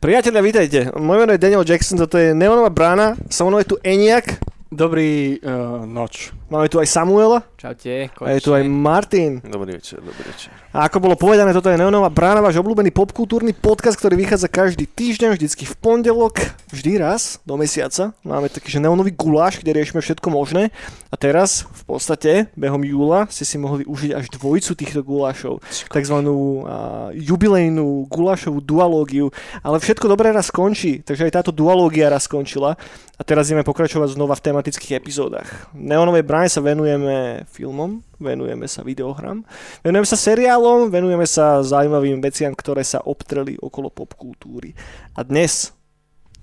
[0.00, 0.78] Priatelia, vítajte.
[0.94, 4.38] Moje meno je Daniel Jackson, toto je Neonová brána, sa mnou je tu Eniak,
[4.76, 6.34] Dobrý uh, noč.
[6.50, 9.40] Máme tu aj Samuela Čaute, a je tu aj Martin.
[9.42, 10.52] Dobrý večer, dobrý večer.
[10.76, 14.84] A ako bolo povedané, toto je Neonová brána, váš obľúbený popkultúrny podcast, ktorý vychádza každý
[14.84, 16.36] týždeň, vždycky v pondelok,
[16.68, 18.12] vždy raz do mesiaca.
[18.20, 20.68] Máme taký, že neonový guláš, kde riešime všetko možné.
[21.08, 25.64] A teraz, v podstate, behom júla, ste si mohli užiť až dvojicu týchto gulášov.
[25.88, 29.32] Takzvanú a, jubilejnú gulášovú dualógiu.
[29.64, 32.76] Ale všetko dobré raz skončí, takže aj táto dualógia raz skončila.
[33.16, 35.72] A teraz ideme pokračovať znova v tematických epizódach.
[35.72, 39.40] Neonovej bráne sa venujeme filmom, venujeme sa videohram,
[39.80, 44.76] venujeme sa seriálom, venujeme sa zaujímavým veciam, ktoré sa obtreli okolo popkultúry.
[45.16, 45.72] A dnes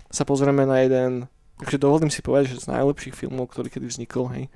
[0.10, 1.30] sa pozrieme na jeden,
[1.62, 4.50] takže dovolím si povedať, že z najlepších filmov, ktorý kedy vznikol, hej.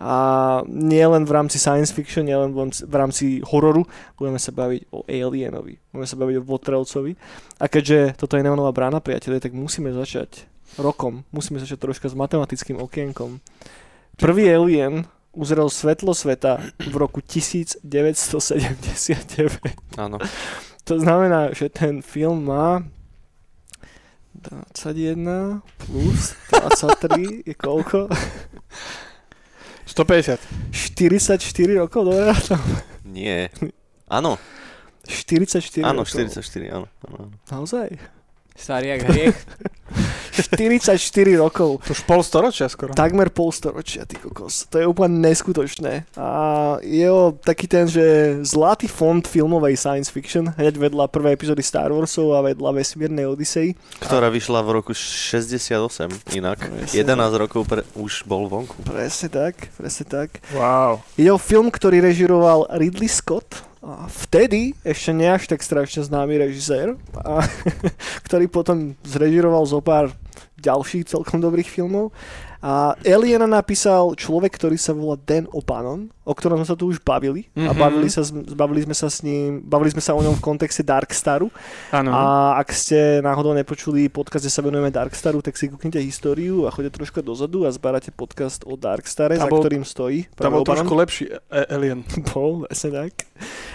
[0.00, 3.84] A nie len v rámci science fiction, nie len v rámci hororu,
[4.16, 7.20] budeme sa baviť o Alienovi, budeme sa baviť o Votrelcovi.
[7.60, 10.48] A keďže toto je Neonová brána, priatelia, tak musíme začať
[10.80, 13.44] rokom, musíme začať troška s matematickým okienkom.
[14.20, 17.80] Prvý Alien uzrel svetlo sveta v roku 1979.
[19.96, 20.20] Áno.
[20.84, 22.84] To znamená, že ten film má
[24.36, 28.12] 21 plus 23 je koľko?
[29.88, 30.36] 150.
[30.68, 32.36] 44 rokov, dobre?
[33.08, 33.48] Nie.
[34.04, 34.36] Áno,
[35.08, 36.12] 44 áno, rokov.
[36.12, 36.86] 44, áno.
[37.08, 37.16] áno.
[37.24, 37.32] áno.
[37.48, 37.88] Naozaj?
[38.52, 39.38] Starý jak hriech.
[40.42, 40.96] 44
[41.36, 41.84] rokov.
[41.84, 42.96] To už pol storočia skoro.
[42.96, 44.66] Takmer pol storočia, ty kokos.
[44.72, 46.08] To je úplne neskutočné.
[46.16, 46.28] A
[46.80, 47.08] je
[47.44, 52.44] taký ten, že zlatý fond filmovej science fiction, hneď vedľa prvej epizódy Star Warsov a
[52.44, 53.76] vedľa vesmírnej Odyssey.
[54.02, 56.58] Ktorá vyšla v roku 68, inak.
[56.64, 56.94] Presne.
[56.94, 58.74] 11 rokov pre, už bol vonku.
[58.86, 60.42] Presne tak, presne tak.
[60.52, 61.04] Wow.
[61.16, 66.36] Ide o film, ktorý režiroval Ridley Scott, a vtedy ešte nie až tak strašne známy
[66.36, 67.40] režisér, a,
[68.28, 70.12] ktorý potom zrežiroval zo pár
[70.60, 72.12] ďalších celkom dobrých filmov.
[72.60, 77.00] A Aliena napísal človek, ktorý sa volá Dan O'Bannon, o ktorom sme sa tu už
[77.00, 77.48] bavili.
[77.54, 77.74] A Mhm.
[77.74, 78.20] bavili, sa,
[78.52, 81.48] bavili sme sa s ním, bavili sme sa o ňom v kontexte Darkstaru.
[81.90, 82.10] Áno.
[82.10, 82.22] A
[82.54, 86.94] ak ste náhodou nepočuli podcast, kde sa venujeme Darkstaru, tak si kúknite históriu a choďte
[86.94, 90.28] troška dozadu a zbárate podcast o Darkstare, Tam za bol- ktorým stojí.
[90.30, 90.84] Tam bol O'Bannon.
[90.84, 92.04] trošku lepší e- Alien.
[92.28, 93.12] Bol, presne tak.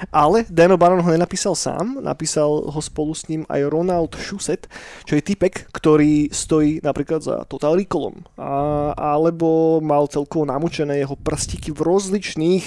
[0.09, 4.69] Ale Dan O'Bannon ho nenapísal sám, napísal ho spolu s ním aj Ronald Shusett,
[5.03, 8.21] čo je typek, ktorý stojí napríklad za Total Recallom.
[8.37, 8.47] A,
[8.95, 12.65] alebo mal celkovo namučené jeho prstíky v rozličných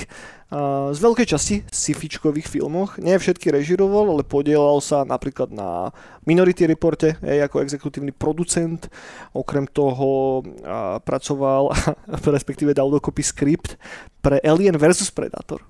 [0.49, 2.97] z veľkej časti sci-fičkových filmoch.
[2.97, 5.93] Nie všetky režiroval, ale podielal sa napríklad na
[6.25, 8.89] Minority Reporte hej, ako exekutívny producent.
[9.37, 11.69] Okrem toho a, pracoval,
[12.37, 13.77] respektíve dal dokopy skript
[14.25, 15.61] pre Alien vs Predator.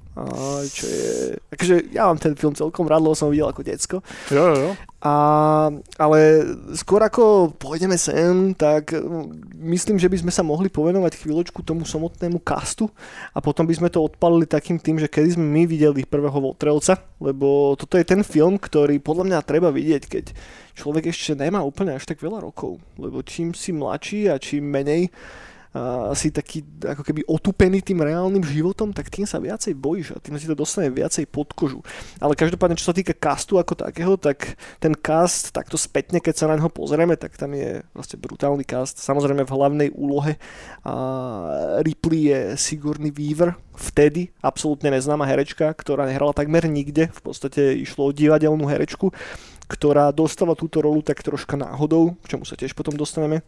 [0.66, 1.39] Čo je...
[1.55, 3.97] Takže ja mám ten film celkom rád, lebo som ho videl ako decko.
[4.34, 4.71] Jo, jo.
[4.99, 5.15] A,
[5.95, 6.19] ale
[6.75, 11.87] skôr ako pôjdeme sem, tak mm, myslím, že by sme sa mohli povenovať chvíľočku tomu
[11.87, 12.91] samotnému castu
[13.31, 17.01] a potom by sme to odpalili takým tým, že kedy sme my videli prvého Votrelca,
[17.25, 20.25] lebo toto je ten film, ktorý podľa mňa treba vidieť, keď
[20.77, 25.09] človek ešte nemá úplne až tak veľa rokov, lebo čím si mladší a čím menej
[26.16, 30.34] si taký ako keby otupený tým reálnym životom, tak tým sa viacej bojíš a tým
[30.41, 31.81] si to dostane viacej pod kožu.
[32.19, 36.49] Ale každopádne, čo sa týka castu ako takého, tak ten cast takto spätne, keď sa
[36.49, 38.99] na neho pozrieme, tak tam je vlastne brutálny cast.
[39.00, 40.41] Samozrejme v hlavnej úlohe
[40.83, 40.94] a
[41.84, 48.10] Ripley je Sigourney Weaver, vtedy absolútne neznáma herečka, ktorá nehrala takmer nikde, v podstate išlo
[48.10, 49.15] o divadelnú herečku,
[49.69, 53.45] ktorá dostala túto rolu tak troška náhodou, k čomu sa tiež potom dostaneme.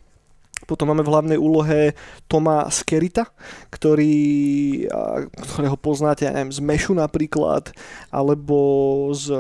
[0.69, 1.97] Potom máme v hlavnej úlohe
[2.31, 3.26] Toma Skerita,
[3.72, 4.87] ktorý,
[5.34, 7.72] ktorého poznáte, ja neviem, z Mešu napríklad,
[8.12, 8.59] alebo
[9.16, 9.34] z,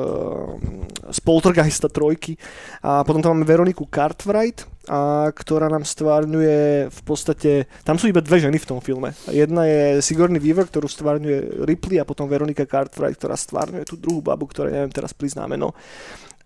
[1.12, 2.34] z Poltergeista trojky.
[2.82, 8.24] A potom tam máme Veroniku Cartwright, a, ktorá nám stvárňuje v podstate, tam sú iba
[8.24, 9.14] dve ženy v tom filme.
[9.28, 14.24] Jedna je Sigourney Weaver, ktorú stvárňuje Ripley a potom Veronika Cartwright, ktorá stvárňuje tú druhú
[14.24, 15.76] babu, ktorá neviem teraz priznámeno.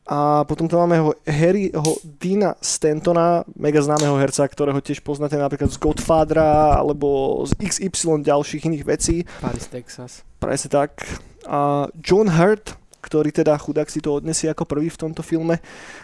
[0.05, 5.73] A potom tam máme ho Harryho Dina Stantona, mega známeho herca, ktorého tiež poznáte napríklad
[5.73, 9.25] z Godfathera alebo z XY ďalších iných vecí.
[9.41, 10.21] Paris, Texas.
[10.37, 11.01] Presne tak.
[11.49, 15.56] A John Hurt, ktorý teda chudák si to odnesie ako prvý v tomto filme,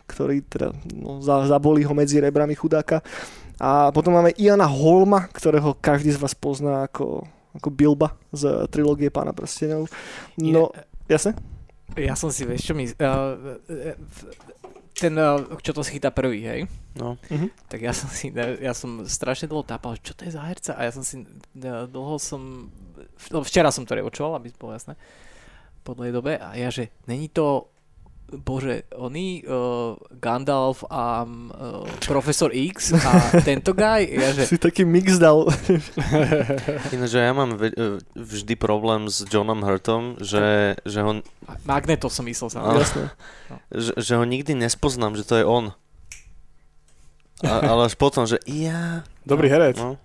[0.08, 3.04] ktorý teda no, za- zabolí ho medzi rebrami chudáka.
[3.60, 9.12] A potom máme Iana Holma, ktorého každý z vás pozná ako, ako Bilba z trilógie
[9.12, 9.92] Pána prstenov.
[10.40, 10.72] No,
[11.04, 11.36] jasne?
[11.98, 12.86] Ja som si, vieš čo mi...
[12.86, 13.58] Uh,
[14.94, 16.60] ten, uh, čo to si chytá prvý, hej?
[16.94, 17.16] No.
[17.32, 17.48] Mhm.
[17.70, 20.84] Tak ja som si, ja som strašne dlho tápal, čo to je za herca a
[20.84, 21.24] ja som si,
[21.56, 22.68] ja dlho som,
[23.32, 24.98] no včera som to revočoval, aby bolo jasné,
[25.80, 27.72] po dlhej dobe a ja, že není to,
[28.30, 33.10] bože, oni, uh, Gandalf a uh, Profesor X a
[33.48, 35.50] tento guy, ja, že Si taký mix dal.
[36.94, 41.18] Ináč, že ja mám ve- e, vždy problém s Johnom Hurtom, že, že, ho,
[41.66, 42.62] Magneto som myslel sa.
[42.62, 42.78] Áno.
[42.78, 43.10] Jasné.
[43.74, 45.74] že, že ho nikdy nespoznám, že to je on.
[47.42, 49.02] A, ale až potom, že ja...
[49.24, 49.80] Dobrý herec.
[49.80, 49.96] No.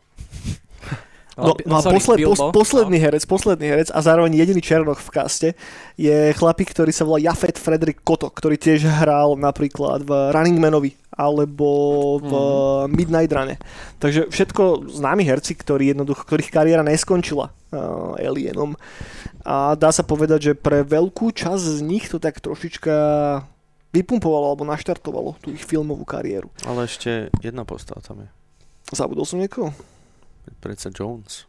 [1.36, 2.56] No, no a sorry, posled, pos, Bilbo.
[2.56, 5.50] posledný herec, posledný herec a zároveň jediný černoch v kaste
[6.00, 10.96] je chlapík, ktorý sa volá Jafet Frederick Koto, ktorý tiež hral napríklad v Running Manovi
[11.12, 11.68] alebo
[12.24, 12.32] v
[12.88, 13.60] Midnight Rune.
[14.00, 18.80] Takže všetko známi herci, ktorí jednoducho, ktorých kariéra neskončila uh, Alienom.
[19.44, 22.96] A dá sa povedať, že pre veľkú časť z nich to tak trošička
[23.96, 26.52] vypumpovalo alebo naštartovalo tú ich filmovú kariéru.
[26.68, 28.30] Ale ešte jedna postava tam je.
[28.92, 29.72] Zabudol som niekoho?
[30.60, 31.46] Predsa Jones.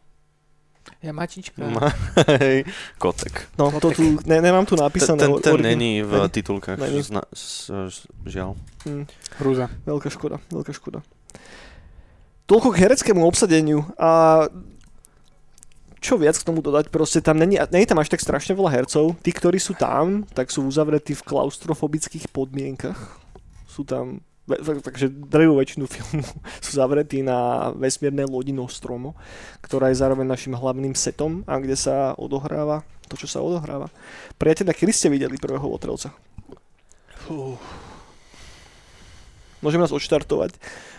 [1.03, 1.61] Ja Matička.
[1.67, 1.91] Ma-
[2.41, 2.63] Hej,
[2.97, 3.51] Kotek.
[3.59, 5.19] No, to tu, ne, nemám tu Ten, napísané.
[5.19, 6.29] ten, ten není v Není?
[6.31, 7.03] titulkách, Není.
[7.03, 8.55] zna, s, s, žiaľ.
[8.87, 9.03] Hm.
[9.43, 9.67] Hrúza.
[9.85, 11.03] Veľká škoda, veľká škoda.
[12.47, 14.47] Toľko k hereckému obsadeniu a
[15.99, 19.17] čo viac k tomu dodať, proste tam není, není tam až tak strašne veľa hercov.
[19.19, 23.19] Tí, ktorí sú tam, tak sú uzavretí v klaustrofobických podmienkach.
[23.67, 24.23] Sú tam,
[24.81, 26.23] takže drvú väčšinu filmu
[26.65, 29.13] sú zavretí na vesmiernej lodi Nostromo,
[29.59, 33.87] ktorá je zároveň našim hlavným setom a kde sa odohráva to, čo sa odohráva.
[34.35, 36.11] Priatelia, kedy ste videli prvého Votrelca?
[39.61, 40.57] Môžeme nás odštartovať.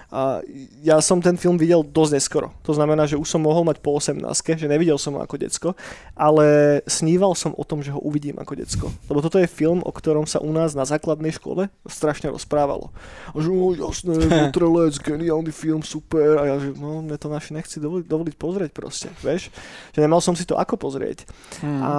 [0.09, 0.41] A
[0.81, 2.49] ja som ten film videl dosť neskoro.
[2.65, 4.25] To znamená, že už som mohol mať po 18,
[4.57, 5.77] že nevidel som ho ako decko,
[6.17, 8.87] ale sníval som o tom, že ho uvidím ako decko.
[9.13, 12.89] Lebo toto je film, o ktorom sa u nás na základnej škole strašne rozprávalo.
[12.89, 14.17] A že, oh, jasné,
[14.49, 16.41] Votrelec, geniálny film, super.
[16.41, 19.53] A ja, že no, mne to naši nechci dovoliť, dovoliť pozrieť proste, vieš.
[19.93, 21.29] Že nemal som si to ako pozrieť.
[21.61, 21.85] Hmm.
[21.85, 21.93] A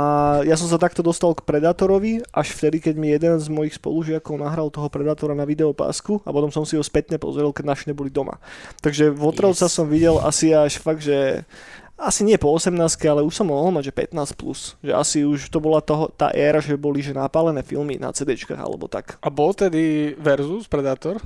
[0.49, 4.33] ja som sa takto dostal k Predátorovi až vtedy, keď mi jeden z mojich spolužiakov
[4.41, 8.09] nahral toho Predátora na videopásku a potom som si ho spätne pozrel, keď naši neboli
[8.09, 8.37] doma.
[8.79, 9.73] Takže Votrelca Yes.
[9.73, 11.45] som videl asi až fakt, že
[11.99, 12.71] asi nie po 18,
[13.11, 14.79] ale už som mohol mať, že 15 plus.
[14.79, 18.55] Že asi už to bola toho, tá éra, že boli že napálené filmy na CDčkách
[18.55, 19.19] alebo tak.
[19.19, 21.19] A bol tedy Versus Predator?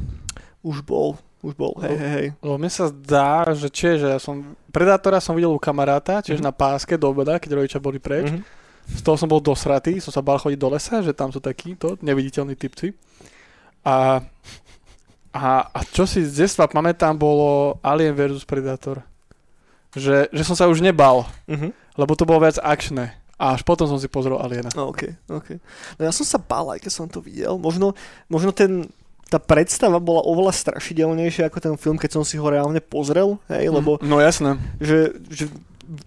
[0.65, 1.13] Už bol,
[1.45, 2.27] už bol, hej, hej, hej.
[2.41, 4.57] Lebo mne sa zdá, že čiže že ja som...
[4.73, 6.47] Predátora som videl u kamaráta, čiže Mhm.
[6.47, 8.33] na páske do obeda, keď rodičia boli preč.
[8.33, 8.41] Mhm.
[8.83, 11.95] Z toho som bol dosratý, som sa bál chodiť do lesa, že tam sú takíto
[12.01, 12.91] neviditeľní typci.
[13.85, 14.23] A,
[15.33, 19.01] a, a čo si z detstva pamätám, bolo Alien vs Predator.
[19.91, 21.69] Že, že som sa už nebal, Mhm.
[21.95, 23.13] lebo to bolo viac akčné.
[23.33, 24.69] A až potom som si pozrel Aliena.
[24.71, 25.57] No, OK, OK.
[25.97, 27.57] No ja som sa bál, aj keď som to videl.
[27.57, 27.91] Možno,
[28.25, 28.87] možno ten,
[29.25, 33.67] tá predstava bola oveľa strašidelnejšia ako ten film, keď som si ho reálne pozrel, hej,
[33.67, 34.55] lebo No jasné.
[34.77, 35.49] že, že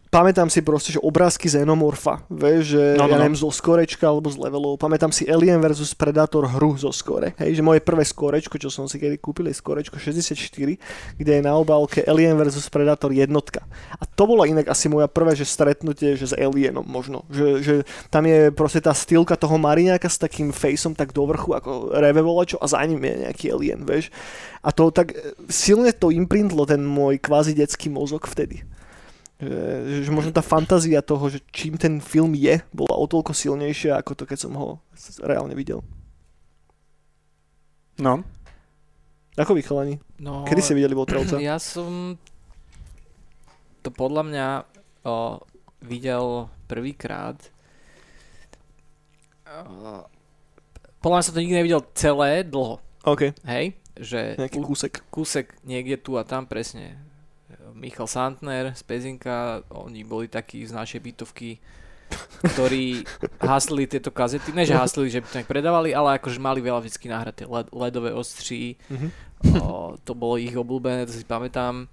[0.09, 3.23] pamätám si proste, že obrázky Xenomorfa, vieš, že No, no, ja no.
[3.23, 7.61] neviem, zo skorečka alebo z levelov, pamätám si Alien vs Predator hru zo skore, hej,
[7.61, 10.37] že moje prvé skorečko, čo som si kedy kúpil, je skorečko 64,
[11.21, 13.65] kde je na obálke Alien vs Predator jednotka.
[14.01, 17.75] A to bolo inak asi moja prvé, že stretnutie, že s Alienom možno, že, že
[18.09, 22.25] tam je proste tá stylka toho Mariňáka s takým faceom tak do vrchu, ako reve
[22.25, 24.09] volačo a za ním je nejaký alien, vieš.
[24.65, 25.15] A to tak
[25.47, 28.67] silne to imprintlo ten môj kvázi detský mozog vtedy.
[29.37, 34.01] Že, že možno tá fantázia toho, že čím ten film je, bola o toľko silnejšia
[34.01, 34.81] ako to, keď som ho
[35.21, 35.85] reálne videl.
[38.01, 38.25] No.
[39.37, 40.01] Ako vy chalani?
[40.17, 41.37] No, Kedy ste videli Votrelca?
[41.45, 42.17] Ja som
[43.85, 44.47] to podľa mňa
[45.05, 45.39] o,
[45.85, 47.37] videl prvýkrát.
[51.05, 53.79] Podľa mňa som to nikdy nevidel celé dlho, OK, hej?
[53.95, 54.93] Že nejaký kúsek.
[55.09, 56.99] kúsek niekde tu a tam presne.
[57.77, 59.37] Michal Santner z Pezinka,
[59.69, 61.61] oni boli takí z našej bytovky,
[62.47, 63.05] ktorí
[63.39, 66.81] haslili tieto kazety, ne že haslili, že by to nejak predávali, ale akože mali veľa
[66.81, 69.09] vždycky nahraté led, ledové ostří, Mhm.
[69.61, 69.69] o,
[70.01, 71.85] to bolo ich obľúbené, to si pamätám.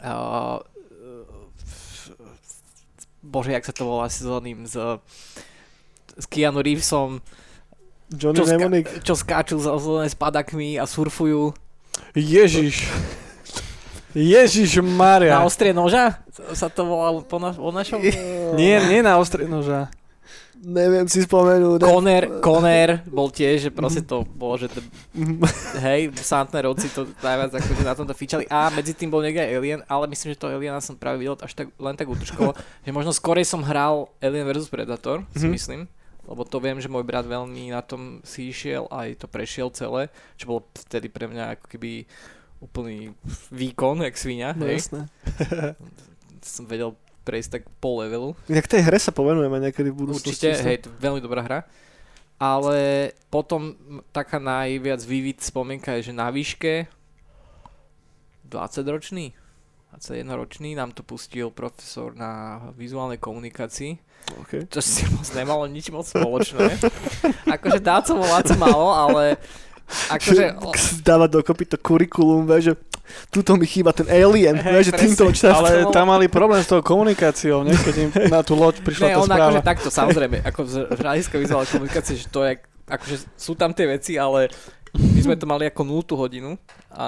[0.00, 0.64] O,
[3.22, 4.74] bože, jak sa to volá s oným, s,
[6.16, 7.20] s Keanu Reevesom,
[8.10, 8.86] Johnny čo, ska- Mnemonic.
[9.02, 11.54] čo skáču za s padakmi a surfujú.
[12.12, 12.88] Ježiš.
[14.12, 15.36] Ježiš Maria.
[15.36, 16.18] Na ostrie noža?
[16.52, 18.02] Sa to volalo po, na, po našom?
[18.58, 19.86] Nie, nie na ostré noža.
[20.56, 21.80] Neviem si spomenúť.
[21.80, 24.84] Conner, Conner bol tiež, že proste to bolo, že to,
[25.16, 25.40] Mhm.
[25.86, 28.44] hej, Santnerovci to najviac akože na tomto fičali.
[28.46, 31.38] A medzi tým bol niekde aj Alien, ale myslím, že to Aliena som práve videl
[31.38, 32.52] až tak, len tak útržkovo,
[32.84, 35.52] že možno skorej som hral Alien vs Predator, si Mhm.
[35.54, 35.80] myslím,
[36.22, 40.12] lebo to viem, že môj brat veľmi na tom si išiel aj to prešiel celé,
[40.36, 42.04] čo bolo vtedy pre mňa ako keby
[42.60, 43.16] úplný
[43.48, 44.78] výkon, jak svinia, No hej.
[44.78, 45.08] jasné.
[46.40, 48.32] Som vedel prejsť tak po levelu.
[48.46, 50.48] Inak tej hre sa povenujeme niekedy v budúcnosti.
[50.48, 51.60] Určite, hej, to veľmi dobrá hra.
[52.36, 53.76] Ale potom
[54.08, 56.88] taká najviac vivid spomienka je, že na výške
[58.44, 59.36] 20 ročný
[59.90, 63.98] 21 ročný nám to pustil profesor na vizuálnej komunikácii,
[64.30, 64.62] Okay.
[64.70, 66.78] čo si moc nemalo nič moc spoločné.
[67.56, 69.34] akože dá co volá co malo, ale
[70.10, 70.44] akože...
[71.02, 72.74] Dávať dokopy to kurikulum, vieš, že
[73.28, 75.66] tuto mi chýba ten alien, Hej, vieš, že týmto časom.
[75.66, 77.74] Ale tam mali problém s tou komunikáciou, nie?
[77.74, 79.42] Keď im na tú loď prišla Ne, tá on správa.
[79.50, 83.74] akože takto, samozrejme, ako z z hľadiska vizuálnej komunikácie, že to je, akože sú tam
[83.74, 84.46] tie veci, ale
[84.94, 86.54] my sme to mali ako 0 hodinu
[86.90, 87.06] a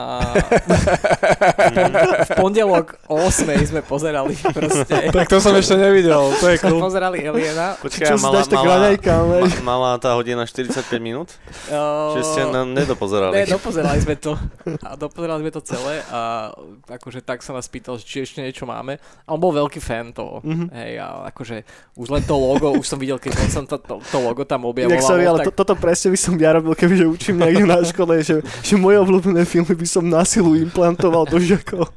[2.23, 6.79] v pondelok o 8 sme pozerali proste, Tak to som ešte nevidel, to je cool.
[6.79, 7.75] pozerali Aliena.
[7.77, 9.59] Počkaj, Čo mala, mala, vieš.
[9.59, 11.35] ma- mala tá hodina 45 minút?
[11.67, 13.43] Uh, Že ste nám Ne, nedopozerali.
[13.45, 14.39] dopozerali sme to.
[14.81, 16.53] A dopozerali sme to celé a
[16.87, 18.97] akože tak sa nás pýtal, že či ešte niečo máme.
[19.25, 20.39] A on bol veľký fan toho.
[20.43, 20.71] Mhm.
[20.71, 24.19] Hej, a akože už len to logo, už som videl, keď som to, to, to
[24.19, 24.95] logo tam objavovalo.
[24.95, 27.83] Inak sorry, ale tak, to, toto presne by som ja robil, kebyže učím niekde na
[27.83, 31.91] škole, že, že moje obľúbené filmy by som na silu implantoval do žiakov.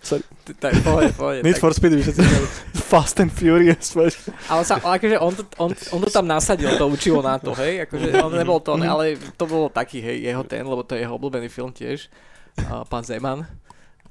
[0.00, 2.22] t- tak, pohode, pohode, Need tak, for Speed všetci.
[2.90, 3.94] Fast and Furious.
[4.48, 7.86] Ale sa, akože on to, on, on to tam nasadil, to učivo na to, hej,
[7.86, 8.84] akože on nebol to, Mhm.
[8.84, 9.04] ale
[9.36, 12.10] to bolo taký, hej, jeho ten, lebo to je jeho obľúbený film tiež,
[12.66, 13.46] a pán Zeman.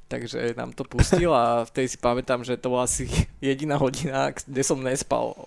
[0.10, 3.06] Takže nám to pustil a vtedy si pamätám, že to bola asi
[3.38, 5.38] jediná hodina, kde som nespal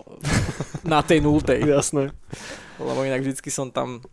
[0.86, 1.66] na tej nultej.
[1.66, 2.14] Jasné.
[2.78, 4.06] Lebo inak vždycky som tam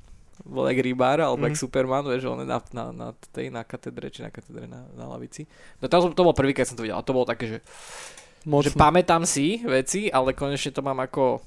[0.50, 1.48] bol jak rybár, alebo Mhm.
[1.48, 4.66] jak Superman, vieš, že on je na, na, na, tej, na katedre, či na katedre
[4.66, 5.46] na, na lavici.
[5.78, 7.58] No to, to bol prvý, keď som to videl, a to bolo také, že,
[8.42, 8.76] že Mocno.
[8.76, 11.40] pamätám si veci, ale konečne to mám ako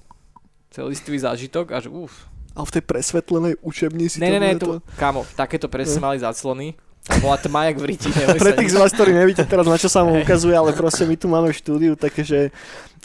[0.71, 2.30] celistvý zážitok a že uf.
[2.52, 6.76] A v tej presvetlenej učebnici Ne, ne, ne, tu, kámo, takéto presne mali záclony.
[7.02, 8.09] A bola tma jak v riti.
[8.14, 11.16] Pre tých z vás, ktorí nevíte teraz, na čo sa mu ukazuje, ale proste my
[11.18, 12.54] tu máme v štúdiu také, že,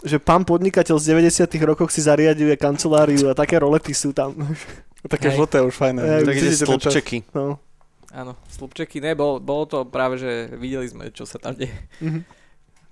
[0.06, 4.38] že pán podnikateľ z 90 rokoch si zariaduje kanceláriu a také rolety sú tam.
[5.08, 5.38] Také Hej.
[5.40, 6.02] žlté už fajné.
[6.04, 7.18] Hej, Tak ide stĺpčeky.
[7.32, 7.60] No.
[8.16, 11.76] Áno, slupčeky, ne, bol, bolo to práve, že videli sme, čo sa tam deje.
[12.00, 12.24] Mhm.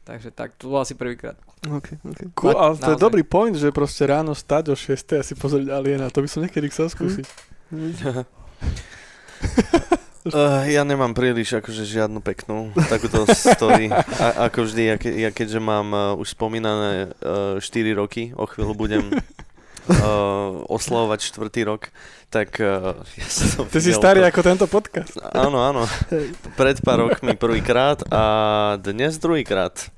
[0.06, 1.34] Takže tak, to bolo asi prvýkrát.
[1.66, 2.30] Okay, okay.
[2.38, 5.74] Cool, ale to je dobrý point, že proste ráno stať o 6 a si pozrieť
[5.74, 6.14] Aliena.
[6.14, 7.26] To by som niekedy chcel skúsiť.
[10.30, 13.90] Uh, ja nemám príliš akože žiadnu peknú takúto story.
[13.90, 18.46] A, ako vždy, ja, ke, ja keďže mám uh, už spomínané uh, 4 roky, o
[18.46, 19.10] chvíľu budem
[19.88, 21.90] uh, oslavovať štvrtý rok,
[22.28, 25.14] tak uh, ja som Ty si starý to- ako tento podcast.
[25.32, 25.84] Áno, áno.
[26.56, 28.24] Pred pár rokmi prvýkrát a
[28.78, 29.90] dnes druhýkrát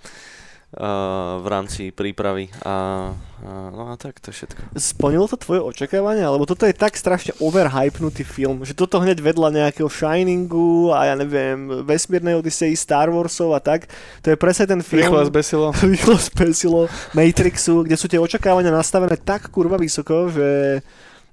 [0.75, 2.51] uh, v rámci prípravy.
[2.65, 3.09] A,
[3.39, 4.59] a, no a tak, to je všetko.
[4.75, 6.27] Splnilo to tvoje očakávania?
[6.27, 11.15] Lebo toto je tak strašne overhypnutý film, že toto hneď vedľa nejakého Shiningu a ja
[11.15, 13.87] neviem, vesmírnej Odisei, Star Warsov a tak.
[14.25, 15.07] To je presne ten film...
[15.07, 15.67] Rýchlo zbesilo.
[15.95, 16.81] Rýchlo spesilo
[17.15, 20.81] Matrixu, kde sú tie očakávania nastavené tak kurva vysoko, že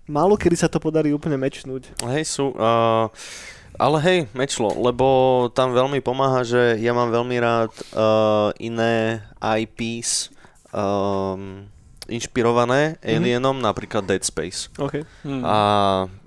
[0.06, 2.04] málo kedy sa to podarí úplne mečnúť.
[2.04, 2.52] Hej, sú.
[2.54, 3.08] Uh,
[3.76, 5.06] ale hej, mečlo, lebo
[5.50, 10.30] tam veľmi pomáha, že ja mám veľmi rád uh, iné IPs
[10.70, 11.66] um,
[12.04, 13.16] inšpirované Mhm.
[13.16, 14.68] Alienom, napríklad Dead Space.
[14.76, 15.02] Okay.
[15.24, 15.40] Hmm.
[15.40, 15.58] A,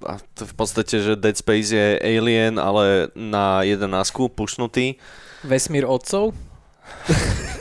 [0.04, 3.86] a to v podstate, že Dead Space je Alien, ale na 11
[4.34, 4.98] pušnutý.
[5.46, 6.34] Vesmír otcov?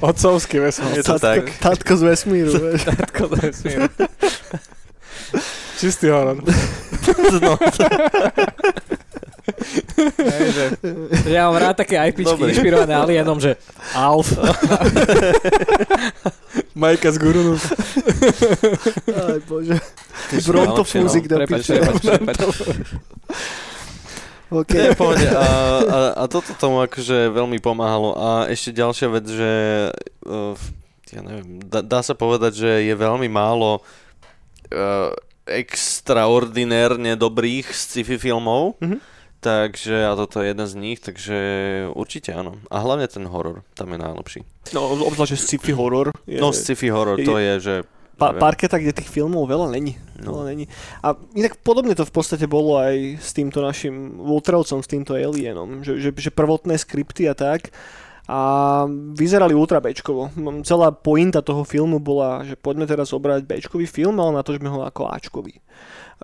[0.00, 1.00] Otcovský vesmír.
[1.00, 1.48] Je to tak.
[1.58, 2.52] Tátko z vesmíru.
[2.84, 3.88] Tatko do vesmíru.
[5.82, 6.38] Čistý horor.
[7.42, 7.58] No,
[10.22, 10.64] Hej, že,
[11.26, 12.54] že ja mám rád také IPčky Dobre.
[12.54, 13.58] inšpirované Alienom, že
[13.90, 14.30] Alf.
[16.78, 17.58] Majka z Gurunu.
[19.10, 19.82] Aj bože.
[20.46, 20.88] Bronto no.
[20.88, 21.82] Fúzik do piče.
[21.82, 22.38] prepač, prepač.
[24.52, 24.72] OK.
[24.78, 25.26] Nie, pohode.
[25.26, 25.42] A,
[25.82, 28.14] a, a toto tomu akože veľmi pomáhalo.
[28.14, 29.52] A ešte ďalšia vec, že
[30.28, 30.54] uh,
[31.10, 33.82] ja neviem, dá, dá sa povedať, že je veľmi málo
[34.70, 35.10] uh,
[35.46, 38.78] extraordinérne dobrých sci-fi filmov.
[38.80, 38.98] Mhm.
[39.42, 41.34] Takže, a toto je jeden z nich, takže
[41.98, 42.62] určite áno.
[42.70, 44.40] A hlavne ten horor, tam je najlepší.
[44.70, 46.14] No, obzvlášť, že sci-fi horor.
[46.30, 47.74] Je, No, sci-fi horor, to je, že...
[48.14, 49.98] pa, parketa, kde tých filmov veľa není.
[50.22, 50.38] No.
[50.38, 50.70] Veľa není.
[51.02, 55.82] A inak podobne to v podstate bolo aj s týmto našim Ultravcom, s týmto Alienom.
[55.82, 57.74] Že, že, že prvotné skripty a tak.
[58.30, 58.38] A
[59.18, 60.30] vyzerali ultra Bčkovo.
[60.62, 65.10] Celá pointa toho filmu bola, že poďme teraz obrať Bčkový film, ale natočme ho ako
[65.10, 65.58] Ačkový.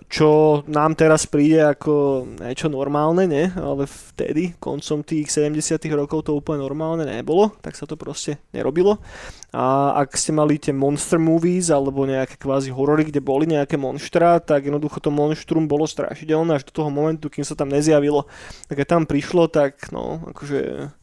[0.06, 3.50] Čo nám teraz príde ako niečo normálne, ne?
[3.58, 9.02] Ale vtedy, koncom tých 70 rokov to úplne normálne nebolo, tak sa to proste nerobilo.
[9.50, 14.38] A ak ste mali tie monster movies alebo nejaké kvázi horory, kde boli nejaké monštra,
[14.38, 18.30] tak jednoducho to monštrum bolo strašidelné až do toho momentu, kým sa tam nezjavilo.
[18.70, 20.94] Tak keď tam prišlo, tak no, akože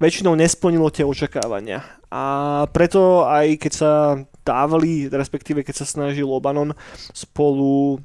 [0.00, 1.84] väčšinou nesplnilo tie očakávania.
[2.10, 3.92] A preto aj keď sa
[4.42, 6.74] dávali, respektíve keď sa snažil Obanon
[7.14, 8.02] spolu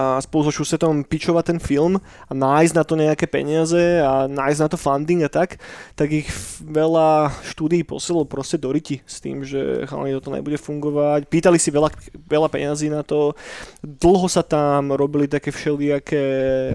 [0.00, 4.60] a spolu so Šusetom pičovať ten film a nájsť na to nejaké peniaze a nájsť
[4.64, 5.60] na to funding a tak,
[5.92, 6.28] tak ich
[6.64, 11.28] veľa štúdií posielalo proste do riti s tým, že chalani toto nebude fungovať.
[11.28, 13.36] Pýtali si veľa, veľa peniazí na to.
[13.84, 16.24] Dlho sa tam robili také všelijaké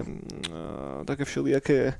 [0.06, 1.98] mm, také všelijaké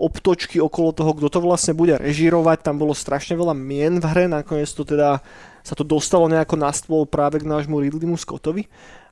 [0.00, 2.64] obtočky okolo toho, kto to vlastne bude režírovať.
[2.64, 5.20] Tam bolo strašne veľa mien v hre, nakoniec to teda
[5.60, 8.64] sa to dostalo nejako na stôl práve k nášmu Ridleymu Scottovi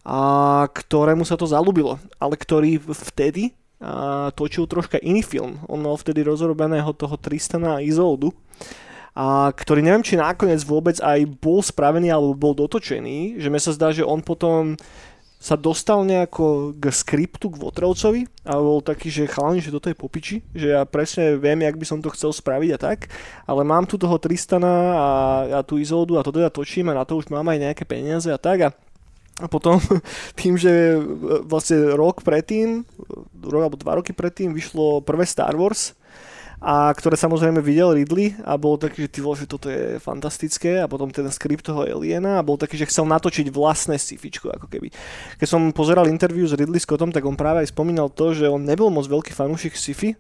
[0.09, 5.61] a ktorému sa to zalúbilo, ale ktorý vtedy a, točil troška iný film.
[5.69, 8.33] On mal vtedy rozrobeného toho Tristana a Izoldu,
[9.19, 13.75] a ktorý neviem, či nakoniec vôbec aj bol spravený alebo bol dotočený, že mi sa
[13.75, 14.79] zdá, že on potom
[15.39, 19.95] sa dostal nejako k skriptu k Votrovcovi a bol taký, že chalani, že toto je
[19.95, 23.07] popiči, že ja presne viem, jak by som to chcel spraviť a tak,
[23.47, 25.09] ale mám tu toho Tristana a,
[25.47, 28.27] a tú Izoldu a to teda točím a na to už mám aj nejaké peniaze
[28.27, 28.71] a tak a
[29.39, 29.79] a potom
[30.41, 30.99] tým, že
[31.47, 32.83] vlastne rok predtým,
[33.39, 35.95] rok alebo dva roky predtým vyšlo prvé Star Wars,
[36.59, 40.83] a ktoré samozrejme videl Ridley a bol taký, že ty vole, že toto je fantastické
[40.83, 44.67] a potom ten skript toho Aliena a bol taký, že chcel natočiť vlastné scifičko ako
[44.67, 44.91] keby.
[45.39, 48.67] Keď som pozeral interview s Ridley Scottom, tak on práve aj spomínal to, že on
[48.67, 50.19] nebol moc veľký fanúšik sci-fi,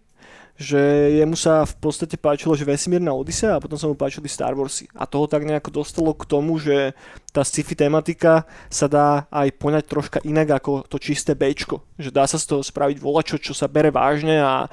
[0.58, 0.78] že
[1.22, 4.90] jemu sa v podstate páčilo, že vesmírna Odisea a potom sa mu páčili Star Warsy.
[4.90, 6.98] A toho tak nejako dostalo k tomu, že
[7.30, 11.78] tá sci-fi tematika sa dá aj poňať troška inak ako to čisté Bčko.
[11.94, 14.66] Že dá sa z toho spraviť volačo, čo sa bere vážne a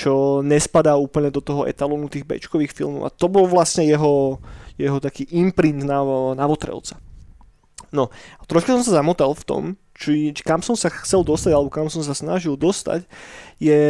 [0.00, 3.04] čo nespadá úplne do toho etalónu tých Bčkových filmov.
[3.04, 4.40] A to bol vlastne jeho,
[4.80, 6.00] jeho taký imprint na,
[6.32, 6.96] na Votrelca.
[7.92, 8.08] No,
[8.40, 11.68] a troška som sa zamotal v tom, či, či kam som sa chcel dostať, alebo
[11.68, 13.04] kam som sa snažil dostať,
[13.60, 13.82] je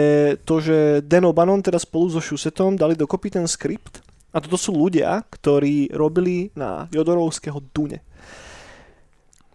[0.43, 4.73] to, že Dan O'Bannon teda spolu so Šusetom dali dokopy ten skript a toto sú
[4.73, 8.01] ľudia, ktorí robili na Jodorovského Dune.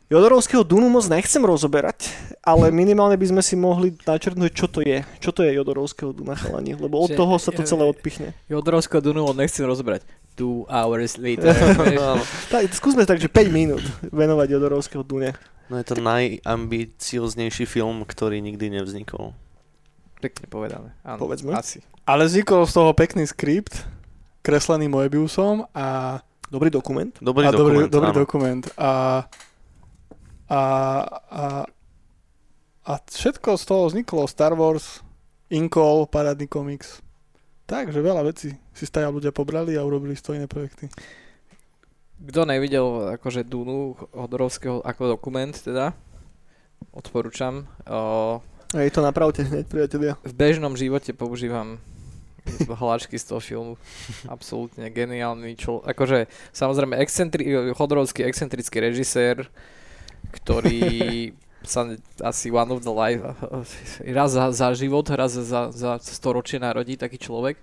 [0.05, 2.13] Jodorovského Dunu moc nechcem rozoberať,
[2.45, 5.01] ale minimálne by sme si mohli načrtnúť, čo to je.
[5.17, 8.37] Čo to je Jodorovského Duna, chalani, lebo od Že- toho sa to celé odpichne.
[8.45, 10.05] Jodrovského Dunu on nechcem rozbrať.
[10.37, 11.49] Two hours later.
[11.49, 12.21] vieš.
[12.53, 15.33] Tak, skúsme tak, že 5 minút venovať Jodorovského Dune.
[15.73, 19.33] No je to najambicioznejší film, ktorý nikdy nevznikol.
[20.21, 20.93] Pekne povedané.
[21.01, 21.49] Áno, Povedzme.
[21.57, 21.81] Asi.
[22.05, 23.81] Ale vznikol z toho pekný skript,
[24.45, 27.09] kreslený Moebiusom a, Dobrý dokument.
[27.17, 28.21] Dobrý a dobrý, dokument, dobrý áno.
[28.21, 28.63] dokument.
[28.77, 28.89] A,
[30.49, 30.61] a,
[31.31, 31.45] a,
[32.85, 34.29] a všetko z toho vzniklo.
[34.29, 35.01] Star Wars,
[35.49, 37.01] Inkol, parádny komiks.
[37.65, 40.85] Takže veľa vecí si staja ľudia pobrali a urobili z toho iné projekty.
[42.15, 45.97] Kto nevidel akože Dunu Hodorovského ako dokument teda,
[46.93, 47.65] odporúčam.
[47.89, 48.39] O,
[48.71, 50.13] Hej, to napravte hneď, priatelia.
[50.21, 51.81] v bežnom živote používam
[52.69, 53.73] hláčky z toho filmu.
[54.29, 55.89] Absolútne geniálny človek.
[55.91, 59.49] Akože samozrejme excentri- Chodorovský excentrický režisér,
[60.35, 61.31] ktorý
[61.65, 63.25] sa asi one of the life
[64.05, 67.57] raz za, za život, raz za, za storočie narodí taký človek.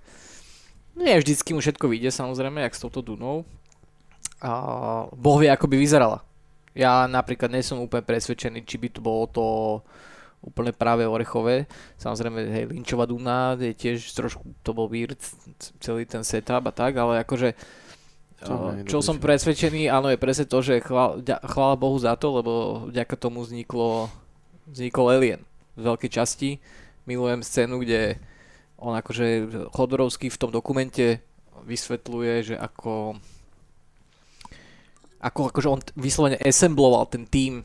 [0.99, 3.49] Nie vždycky mu všetko vyjde samozrejme, jak s touto Dunou.
[4.43, 4.51] A
[5.15, 6.21] Boh vie, ako by vyzerala.
[6.75, 9.45] Ja napríklad nie som úplne presvedčený, či by to bolo to
[10.43, 11.71] úplne práve orechové.
[12.03, 15.17] Samozrejme, hej, Lynchová Duna je tiež trošku, to bol weird,
[15.79, 17.55] celý ten setup a tak, ale akože
[18.43, 20.83] čo dobrý som presvedčený, áno, je presne to, že
[21.47, 22.53] chvála Bohu za to, lebo
[22.91, 24.11] vďaka tomu vzniklo,
[24.67, 25.43] vznikol Alien
[25.79, 26.51] v veľkej časti.
[27.07, 28.19] Milujem scénu, kde
[28.79, 29.27] on akože
[29.71, 31.23] Chodorovský v tom dokumente
[31.63, 33.17] vysvetľuje, že ako
[35.23, 37.63] ako akože on vyslovene assembloval ten tým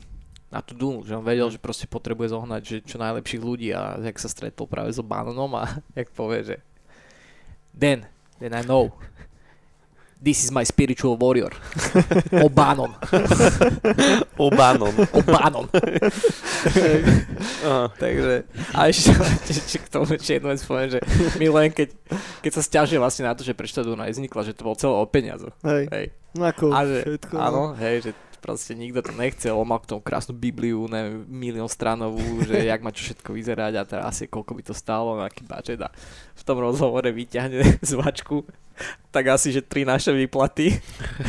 [0.48, 3.98] na tú Dunu, že on vedel, že proste potrebuje zohnať že čo najlepších ľudí a
[3.98, 6.56] jak sa stretol práve so Banonom a jak povie, že
[7.74, 8.06] then,
[8.38, 8.94] then I know
[10.18, 11.50] this is my spiritual warrior
[12.44, 12.90] Obanon
[14.46, 14.94] Obanon.
[15.14, 15.66] Obanon
[17.64, 17.86] Aha.
[17.94, 19.10] takže a ešte,
[19.46, 21.00] ešte k tomu ešte jednu vec poviem, že
[21.38, 21.88] milujem, keď,
[22.42, 24.94] keď sa stiažuje vlastne na to, že prečo tá Duna nevznikla, že to bolo celé
[24.94, 26.06] o peniazoch Hej, hej.
[26.34, 27.34] no ako A že, všetko.
[27.34, 27.40] no.
[27.40, 31.68] áno, hej, že proste nikto to nechcel, on mal k tomu krásnu Bibliu, neviem, milión
[31.68, 35.44] stranovú, že jak má čo všetko vyzerať a teraz asi koľko by to stálo, aký
[35.44, 35.90] budget a
[36.34, 37.60] v tom rozhovore vyťahne
[37.92, 38.46] zvačku,
[39.10, 40.78] tak asi, že tri naše výplaty.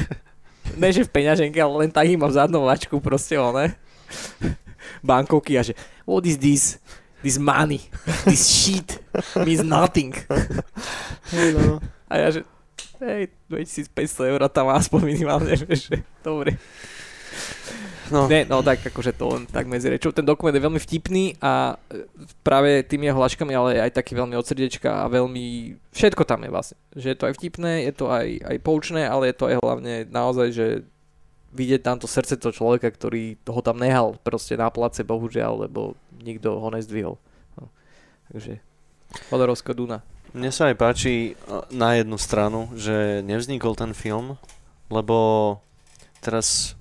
[0.79, 3.73] ne, že v peňaženke, ale len tak im mám zadnú vačku, proste one.
[5.01, 5.73] Bankovky a že,
[6.05, 6.77] what is this?
[7.19, 7.83] This money,
[8.23, 8.95] this shit
[9.43, 10.15] means nothing.
[11.35, 11.83] Hej, no.
[12.07, 12.47] A ja že,
[13.03, 16.55] hej, 2500 eur tam aspoň minimálne, že, že dobre.
[18.09, 20.09] No, Ne, no tak akože to len tak medzi rečou.
[20.09, 22.09] Ten dokument je veľmi vtipný a e,
[22.41, 25.77] práve tými jeho hláškami, ale aj taký veľmi od srdiečka a veľmi...
[25.93, 26.77] Všetko tam je vlastne.
[26.97, 30.09] Že je to aj vtipné, je to aj, aj poučné, ale je to aj hlavne
[30.09, 30.67] naozaj, že
[31.53, 35.93] vidieť tam to srdce toho človeka, ktorý toho tam nehal proste na place, bohužiaľ, lebo
[36.21, 37.17] nikto ho nezdvihol.
[37.61, 37.65] No.
[38.33, 38.61] Takže
[39.33, 40.05] Hodorovská Duna.
[40.37, 44.37] mne sa aj páči uh, na jednu stranu, že nevznikol ten film,
[44.93, 45.57] lebo
[46.21, 46.77] teraz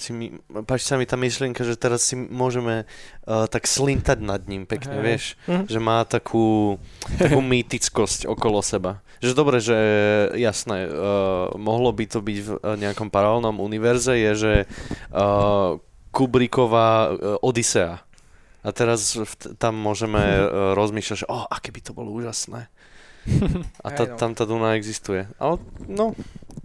[0.00, 0.26] si mi,
[0.64, 2.88] páči sa mi tá myšlienka, že teraz si môžeme
[3.22, 5.04] uh, tak slintať nad ním pekne, Hej.
[5.04, 5.64] vieš, Mhm.
[5.66, 6.80] že má takú,
[7.14, 8.98] takú mýtickosť okolo seba.
[9.18, 9.76] Že dobre, že
[10.34, 10.92] jasné, uh,
[11.54, 14.52] mohlo by to byť v uh, nejakom paralelnom univerze, je, že
[15.10, 15.76] uh,
[16.10, 18.00] Kubricková uh, Odisea.
[18.60, 20.42] A teraz t- tam môžeme uh,
[20.74, 22.68] rozmýšľať, že oh, aké by to bolo úžasné.
[23.84, 24.16] A ta, Hej, no.
[24.16, 25.28] tam tá Duna existuje.
[25.36, 26.16] Ale no,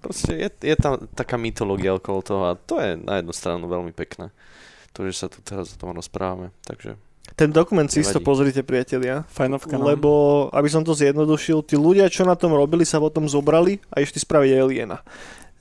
[0.02, 3.91] proste je, je tam taká mytológia okolo toho a to je na jednu stranu veľmi
[3.91, 4.34] pekné.
[4.95, 6.56] To, že sa tu teraz o tom rozprávame.
[6.63, 6.95] Takže
[7.36, 9.28] Ten dokument si isto pozrite, priatelia.
[9.28, 9.91] Fajnovka, no.
[9.91, 10.12] Lebo,
[10.56, 14.24] aby som to zjednodušil, tí ľudia, čo na tom robili, sa potom zobrali a išli
[14.24, 15.04] spraviť Aliena.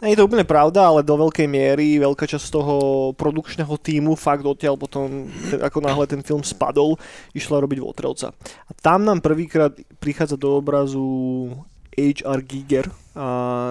[0.04, 2.74] Nie je to úplne pravda, ale do veľkej miery veľká časť toho
[3.16, 7.00] produkčného týmu fakt odtiaľ potom, ako náhle ten film spadol,
[7.32, 8.37] išla robiť Votrelca.
[8.68, 11.06] A tam nám prvýkrát prichádza do obrazu
[11.96, 12.40] H.R.
[12.44, 12.87] Giger,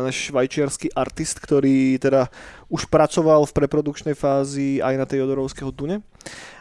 [0.09, 2.31] švajčiarsky artist, ktorý teda
[2.71, 5.99] už pracoval v preprodukčnej fázi aj na tej Jodorovského Dune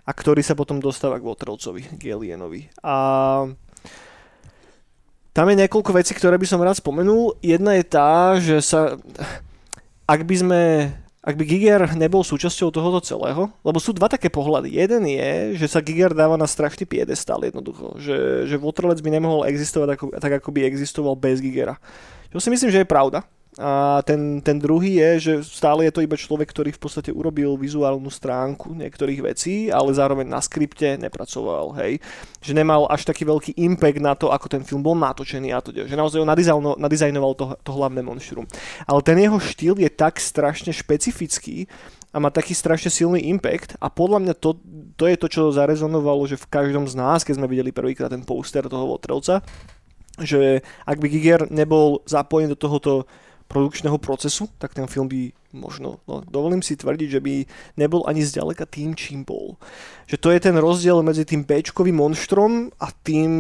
[0.03, 2.19] a ktorý sa potom dostáva k Votrelcovi, k.
[2.83, 2.95] A
[5.33, 7.39] tam je niekoľko vecí, ktoré by som rád spomenul.
[7.41, 9.01] Jedna je tá, že sa...
[10.05, 10.61] Ak by sme...
[11.23, 14.75] Ak by Giger nebol súčasťou tohoto celého, lebo sú dva také pohľady.
[14.75, 17.95] Jeden je, že sa Giger dáva na strašný piedestal jednoducho.
[17.95, 21.79] Že, že Waterlec by nemohol existovať ako, tak, ako by existoval bez Gigera.
[22.33, 23.23] Čo si myslím, že je pravda.
[23.61, 27.53] A ten, ten druhý je, že stále je to iba človek, ktorý v podstate urobil
[27.61, 32.01] vizuálnu stránku niektorých vecí, ale zároveň na skripte nepracoval, hej.
[32.41, 35.69] Že nemal až taký veľký impact na to, ako ten film bol natočený a to,
[35.69, 38.49] že naozaj nadizajno, nadizajnoval to, to hlavné monštrum.
[38.89, 41.69] Ale ten jeho štýl je tak strašne špecifický,
[42.13, 44.61] a má taký strašne silný impact a podľa mňa to,
[45.01, 48.21] to je to, čo zarezonovalo, že v každom z nás, keď sme videli prvýkrát ten
[48.21, 49.41] poster toho Votrelca,
[50.23, 52.93] že ak by Giger nebol zapojený do tohoto
[53.53, 57.35] produkčného procesu, tak ten film by možno, no, dovolím si tvrdiť, že by
[57.77, 59.61] nebol ani zďaleka tým, čím bol.
[60.09, 63.31] Že to je ten rozdiel medzi tým Bčkovým monštrom a tým,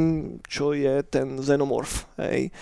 [0.44, 2.04] čo je ten Xenomorph.
[2.20, 2.52] Hej.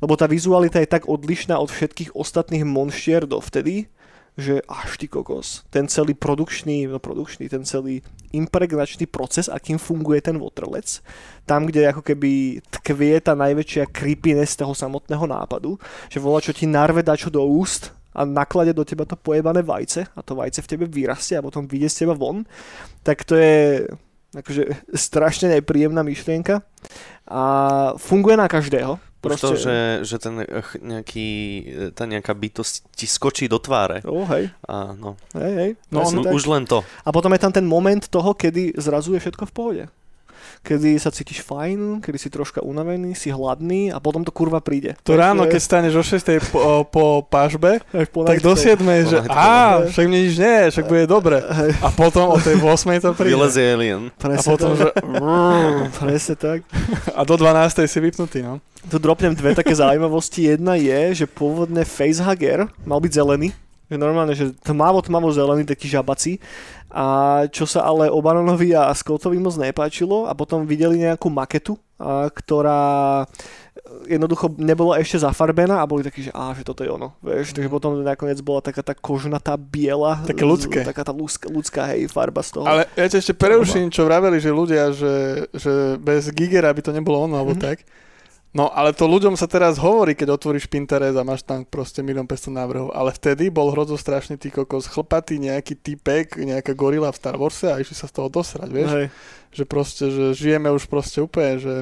[0.00, 3.92] Lebo tá vizualita je tak odlišná od všetkých ostatných monštier dovtedy,
[4.34, 8.02] že až ty kokos, ten celý produkčný, no produkčný, ten celý
[8.34, 10.98] impregnačný proces, akým funguje ten Waterlec,
[11.46, 15.78] tam, kde ako keby tkvie tá najväčšia creepiness toho samotného nápadu,
[16.10, 20.06] že volá, čo ti narve dačo do úst a naklade do teba to pojebané vajce
[20.10, 22.42] a to vajce v tebe vyrastie a potom vyjde z teba von,
[23.06, 23.86] tak to je
[24.34, 24.62] akože
[25.08, 26.62] strašne nepríjemná myšlienka
[27.28, 27.42] a
[27.96, 28.98] funguje na každého.
[29.24, 31.28] Už to, že, že ten eh, nejaký,
[31.64, 34.04] eh, tá nejaká bytosť ti skočí do tváre.
[34.04, 35.70] Oh, hej, A no, hej, hej.
[35.88, 36.32] No, u- tak.
[36.36, 36.84] už len to.
[36.84, 39.84] A potom je tam ten moment toho, kedy zrazu je všetko v pohode.
[40.64, 44.96] Kedy sa cítiš fajn, kedy si troška unavený, si hladný a potom to kurva príde.
[45.04, 50.04] To ráno, keď staneš o 6 po, po po tak do 7, že á, však
[50.08, 51.42] mi nič nie, však bude dobre.
[51.82, 53.36] A potom o tej 8 to príde.
[53.36, 54.02] Vylezie alien.
[54.24, 54.78] A Presne potom, tak.
[54.80, 54.88] že
[56.00, 56.58] Presne tak.
[57.14, 58.60] a do 12 si vypnutý, no.
[58.84, 60.52] Tu dropnem dve také zaujímavosti.
[60.52, 63.48] Jedna je, že pôvodne facehugger mal byť zelený.
[63.86, 66.40] Že normálne, že tmavo, tmavo zelený, taký žabací.
[66.88, 67.04] A
[67.50, 72.80] čo sa ale Obanonovi a Scottovi moc nepáčilo a potom videli nejakú maketu, a, ktorá
[74.06, 77.12] jednoducho nebola ešte zafarbená a boli takí, že á, že toto je ono.
[77.20, 80.22] Vieš, takže potom nakoniec bola taká tá kožnatá biela.
[80.24, 80.80] Také ľudské.
[80.82, 82.64] Taká tá ľudská, ľudská hej, farba z toho.
[82.64, 85.14] Ale ja ťa ešte preruším, čo vraveli, že ľudia, že,
[85.52, 87.60] že bez Gigera by to nebolo ono, alebo Mhm.
[87.60, 87.84] tak.
[88.54, 92.22] No ale to ľuďom sa teraz hovorí, keď otvoríš Pinterest a máš tam proste milión
[92.22, 97.18] 500 návrhov, ale vtedy bol hrozo strašný ty kokos, chlpatý nejaký typek, nejaká gorila v
[97.18, 98.90] Star Warse a išli sa z toho dosrať, vieš?
[98.94, 99.06] Hej.
[99.58, 101.74] Že proste, že žijeme už proste úplne, že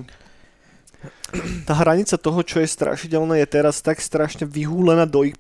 [1.65, 5.35] tá hranica toho, čo je strašidelné, je teraz tak strašne vyhúlená do Y,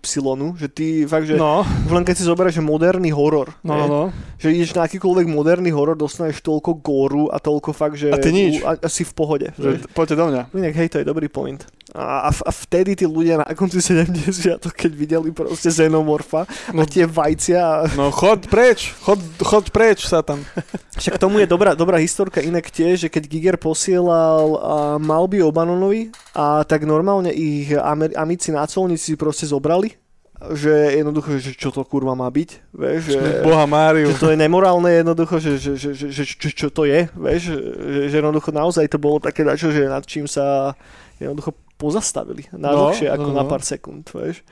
[0.56, 3.86] že ty fakt, že No, už len keď si zoberieš, že moderný horor, no, no,
[3.86, 4.02] no.
[4.36, 8.32] že ideš na akýkoľvek moderný horor, dostaneš toľko góru a toľko fakt, že A ty
[8.32, 8.64] nič.
[8.64, 9.48] a, a si v pohode.
[9.60, 10.42] Že, Že, poďte do mňa.
[10.54, 11.60] inak hej, to je dobrý point.
[11.92, 14.32] A, a, vtedy tí ľudia na konci 70
[14.80, 16.82] keď videli proste xenomorfa No.
[16.82, 20.40] a tie vajcia No chod preč, chod, chod preč, Satan.
[21.00, 24.60] Však k tomu je dobrá, dobrá historka inak tiež, že keď Giger posielal uh,
[24.96, 29.92] malby Obanonovi a tak normálne ich Amer- amici nácolníci proste zobrali,
[30.56, 34.10] že jednoducho, že čo to kurva má byť, vieš, že, Boha Máriu.
[34.10, 37.52] že to je nemorálne jednoducho, že, že, že, že, že čo, čo to je, vieš,
[37.52, 37.56] že,
[38.10, 40.74] že jednoducho naozaj to bolo také dačo, že nad čím sa
[41.22, 43.50] jednoducho pozastavili na No, dlhšie ako no, na no.
[43.50, 44.46] pár sekúnd, vieš.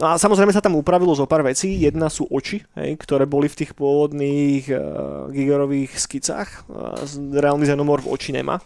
[0.00, 1.76] No a samozrejme sa tam upravilo zo pár vecí.
[1.76, 4.80] Jedna sú oči, hej, ktoré boli v tých pôvodných uh,
[5.28, 6.64] Gigerových skicách.
[6.72, 6.96] Uh,
[7.36, 8.64] reálny xenomorf oči nemá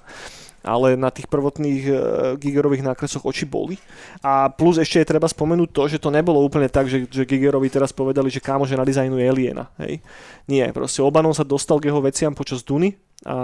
[0.68, 1.98] ale na tých prvotných uh,
[2.36, 3.80] Gigerových nákresoch oči boli.
[4.20, 7.72] A plus ešte je treba spomenúť to, že to nebolo úplne tak, že, že Gigerovi
[7.72, 9.72] teraz povedali, že kámo, že nadizajnuje Aliena.
[9.80, 10.04] Hej.
[10.44, 12.92] Nie, proste Obanon sa dostal k jeho veciam počas Duny
[13.26, 13.38] a,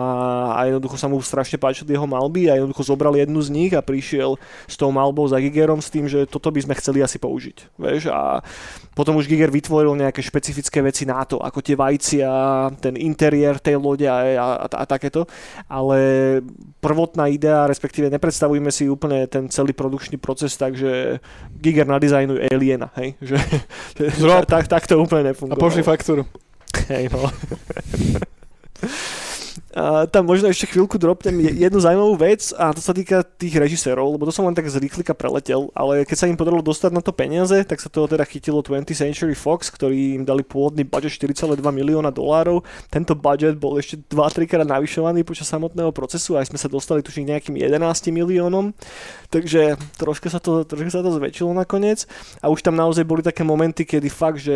[0.54, 3.82] a jednoducho sa mu strašne páčili jeho malby a jednoducho zobral jednu z nich a
[3.82, 4.38] prišiel
[4.70, 7.74] s tou malbou za Gigerom s tým, že toto by sme chceli asi použiť.
[7.74, 8.06] Vieš?
[8.14, 8.38] A
[8.94, 12.30] potom už Giger vytvoril nejaké špecifické veci na to, ako tie vajcia,
[12.78, 15.26] ten interiér tej lode a, a, a, a takéto.
[15.66, 15.98] Ale
[16.78, 21.18] prvotná idea, respektíve nepredstavujme si úplne ten celý produkčný proces tak, že
[21.58, 22.94] Giger nadizajnuje Aliena.
[22.94, 23.18] Hej?
[23.94, 25.62] Že, že, tak, tak to úplne A nefungovalo.
[25.62, 26.26] pošli faktúru.
[26.90, 27.26] Hej, no.
[30.14, 34.14] Tam možno ešte chvíľku dropnem je- jednu zaujímavú vec a to sa týka tých režisérov,
[34.14, 37.02] lebo to som len tak z rýchlika preletel, ale keď sa im podarilo dostať na
[37.02, 41.18] to peniaze, tak sa toho teda chytilo 20th Century Fox, ktorí im dali pôvodný budget
[41.18, 42.62] 4,2 milióna dolárov.
[42.86, 47.02] Tento budget bol ešte 2-3 krát navyšovaný počas samotného procesu a aj sme sa dostali
[47.02, 48.70] tuším nejakým 11 miliónom,
[49.34, 52.06] takže troška sa to, troška sa to zväčšilo nakoniec
[52.38, 54.54] a už tam naozaj boli také momenty, kedy fakt, že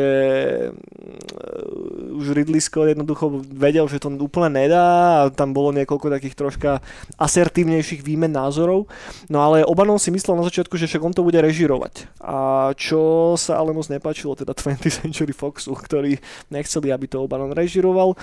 [0.70, 6.36] mm, už Ridley Scott jednoducho vedel, že to úplne nedá a tam bolo niekoľko takých
[6.36, 6.70] troška
[7.16, 8.86] asertívnejších výmen názorov.
[9.32, 12.08] No ale Obanon si myslel na začiatku, že však on to bude režirovať.
[12.20, 16.20] A čo sa ale moc nepáčilo teda 20th Century Foxu, ktorí
[16.52, 18.14] nechceli, aby to Obanon režiroval,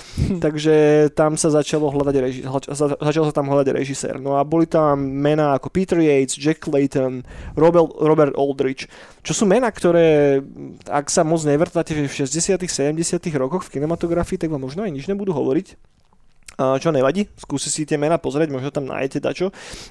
[0.46, 2.46] takže tam sa začalo hľadať reži-
[3.02, 4.22] začal sa tam hľadať režisér.
[4.22, 7.26] No a boli tam mená ako Peter Yates, Jack Clayton,
[7.58, 8.86] Robert, Robert Aldrich,
[9.26, 10.38] čo sú mená, ktoré,
[10.86, 15.10] ak sa moc nevrtáte v 60 70 rokoch v kinematografii, tak vám možno aj nič
[15.10, 15.95] nebudú hovoriť.
[16.56, 19.48] Čo nevadí, skúsi si tie mená pozrieť, možno tam nájdete dačo,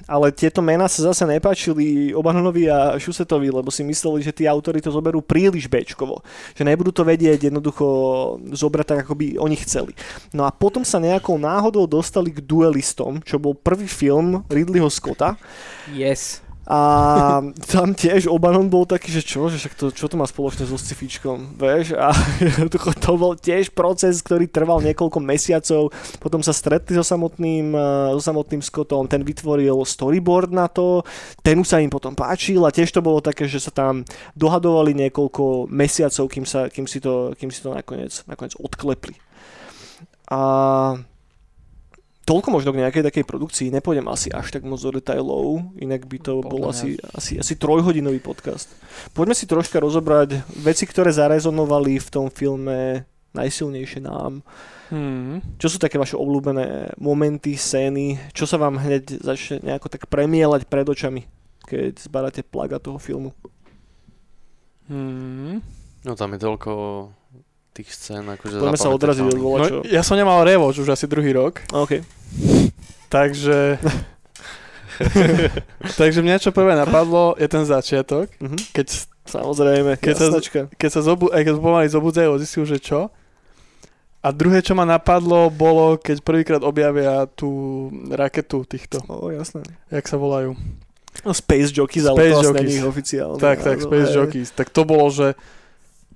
[0.09, 4.81] ale tieto mená sa zase nepáčili Obanovi a Šusetovi, lebo si mysleli, že tí autory
[4.81, 6.25] to zoberú príliš bečkovo,
[6.57, 7.85] že nebudú to vedieť jednoducho
[8.49, 9.93] zobrať tak, ako by oni chceli.
[10.33, 15.37] No a potom sa nejakou náhodou dostali k Duelistom, čo bol prvý film Ridleyho Scotta,
[15.93, 16.44] Yes.
[16.65, 16.79] A
[17.71, 20.77] tam tiež Obanon bol taký, že čo, že však to, čo to má spoločné so
[20.77, 21.93] scifičkom, vieš?
[21.93, 22.09] A
[23.05, 28.21] to bol tiež proces, ktorý trval niekoľko mesiacov, potom sa stretli so samotným, eh, so
[28.21, 31.05] samotným Scottom, ten vytvoril storyboard na to,
[31.45, 34.01] ten už sa im potom páčil a tiež to bolo také, že sa tam
[34.33, 39.13] dohadovali niekoľko mesiacov, kým, sa, kým, si, to, kým si to nakoniec, nakoniec odklepli.
[40.33, 40.41] A
[42.25, 46.17] toľko možno k nejakej takej produkcii, nepôjdem asi až tak moc do detailov, inak by
[46.17, 48.73] to Podľa bol asi, asi, asi trojhodinový podcast.
[49.13, 53.05] Poďme si troška rozobrať veci, ktoré zarezonovali v tom filme
[53.37, 54.41] najsilnejšie nám.
[54.89, 55.41] Hmm.
[55.61, 60.65] Čo sú také vaše obľúbené momenty, scény, čo sa vám hneď začne nejako tak premielať
[60.65, 61.29] pred očami,
[61.69, 63.37] keď zbadáte plaga toho filmu?
[64.89, 65.61] Hmm.
[66.05, 66.71] No tam je toľko
[67.75, 69.75] tých scén, akože Poďme sa odraziť od No, volačo.
[69.83, 71.99] ja som nemal revoč už asi druhý rok, OK.
[73.07, 73.75] takže...
[75.95, 78.57] takže mňa čo prvé napadlo je ten začiatok, Mhm.
[78.71, 78.87] keď,
[79.25, 80.59] Samozrejme, Keď sa- jasnačka.
[80.71, 83.09] keď sa zobu, aj keď pomaly zobudzajú, zistil, že čo.
[84.21, 87.49] A druhé, čo ma napadlo, bolo, keď prvýkrát objavia tú
[88.07, 89.65] raketu týchto, O, jasné.
[89.89, 90.53] jak sa volajú.
[91.21, 92.83] No, Space Jockeys, ale Space to asi Jockeys.
[92.83, 93.39] oficiálne.
[93.39, 94.15] Tak, tak, Space hej.
[94.15, 94.49] Jockeys.
[94.51, 95.33] Tak to bolo, že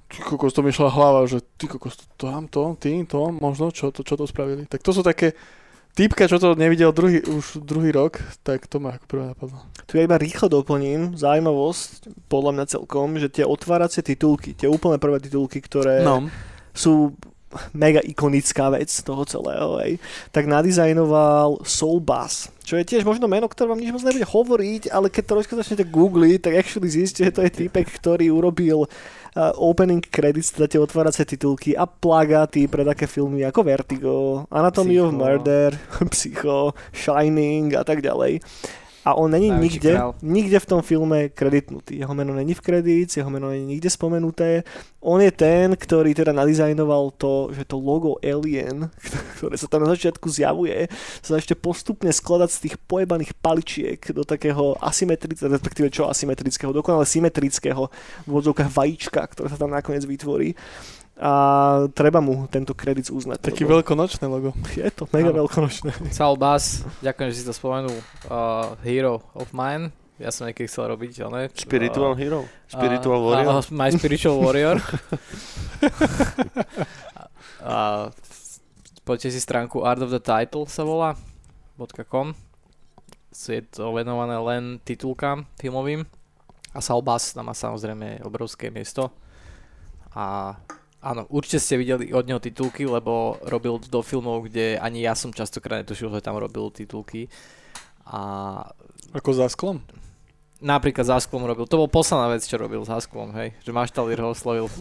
[0.09, 3.93] ty kokos, to mi šla hlava, že ty kokos, to tamto, ty, to, možno, čo
[3.93, 4.65] to, čo to spravili.
[4.65, 5.37] Tak to sú také
[5.89, 9.57] Týpka, čo to nevidel druhý, už druhý rok, tak to ma ako prvé napadlo.
[9.89, 15.01] Tu ja iba rýchlo doplním zaujímavosť, podľa mňa celkom, že tie otváracie titulky, tie úplne
[15.01, 16.29] prvé titulky, ktoré No.
[16.77, 17.17] sú
[17.73, 19.97] mega ikonická vec toho celého, hej,
[20.29, 24.93] tak nadizajnoval Soul Bass, čo je tiež možno meno, ktoré vám nič moc nebude hovoriť,
[24.93, 28.85] ale keď trošku začnete googliť, tak actually zistíte, že to je týpek, ktorý urobil
[29.37, 34.15] opening credits, teda tie otváracie titulky a plagáty pre také filmy ako Vertigo,
[34.49, 35.19] Anatomy of Psycho.
[35.19, 35.69] Murder,
[36.13, 36.59] Psycho,
[36.93, 38.41] Shining a tak ďalej.
[39.05, 40.15] A on není nikde, král.
[40.21, 41.99] nikde v tom filme kreditnutý.
[41.99, 44.63] Jeho meno není v kredíc, jeho meno není nikde spomenuté.
[44.99, 48.91] On je ten, ktorý teda nadizajnoval to, že to logo Alien,
[49.39, 50.91] ktoré sa tam na začiatku zjavuje,
[51.23, 57.07] sa ešte postupne skladať z tých pojebaných paličiek do takého asymetrického, respektíve čo asymetrického, dokonale
[57.07, 57.87] symetrického
[58.27, 58.31] v
[58.67, 60.53] vajíčka, ktoré sa tam nakoniec vytvorí.
[61.19, 61.31] A
[61.91, 63.43] treba mu tento kredit uznať.
[63.43, 64.55] Taký lebo veľkonočné logo.
[64.71, 65.43] Je to mega Áno.
[65.43, 65.91] veľkonočné.
[66.15, 67.99] Saul Bass, ďakujem, že si to spomenul.
[68.31, 69.91] Uh, hero of mine.
[70.15, 71.47] Ja som niekedy chcel robiť, ale...
[71.55, 72.43] Spiritual Hero?
[72.67, 73.55] Spiritual uh, Warrior?
[73.55, 74.79] Uh, my Spiritual Warrior.
[77.63, 78.07] a
[79.07, 81.15] poďte si stránku Art of the Title sa volá
[82.07, 82.35] .com.
[83.31, 86.03] Je to venované len titulkám filmovým.
[86.75, 89.15] A Bass tam má samozrejme obrovské miesto.
[90.11, 90.59] A
[90.99, 95.31] áno, určite ste videli od neho titulky, lebo robil do filmov, kde ani ja som
[95.31, 97.27] častokrát netušil, že tam robil titulky.
[98.09, 98.19] A
[99.13, 99.79] Ako za sklom.
[100.59, 101.65] napríklad za sklom robil.
[101.65, 103.53] To bol posledná vec, čo robil za sklom, hej.
[103.63, 104.67] Že Maštalír ho oslovil.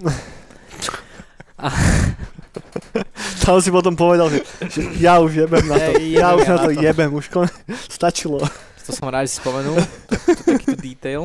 [3.42, 5.90] Tam si potom povedal, že, že ja už jebem na to.
[6.04, 6.81] Ja už ja na na to to.
[6.85, 7.48] jebem, už kon...
[7.88, 8.38] stačilo.
[8.85, 9.76] To som rád, že si spomenul.
[10.09, 11.22] To, to, takýto detail.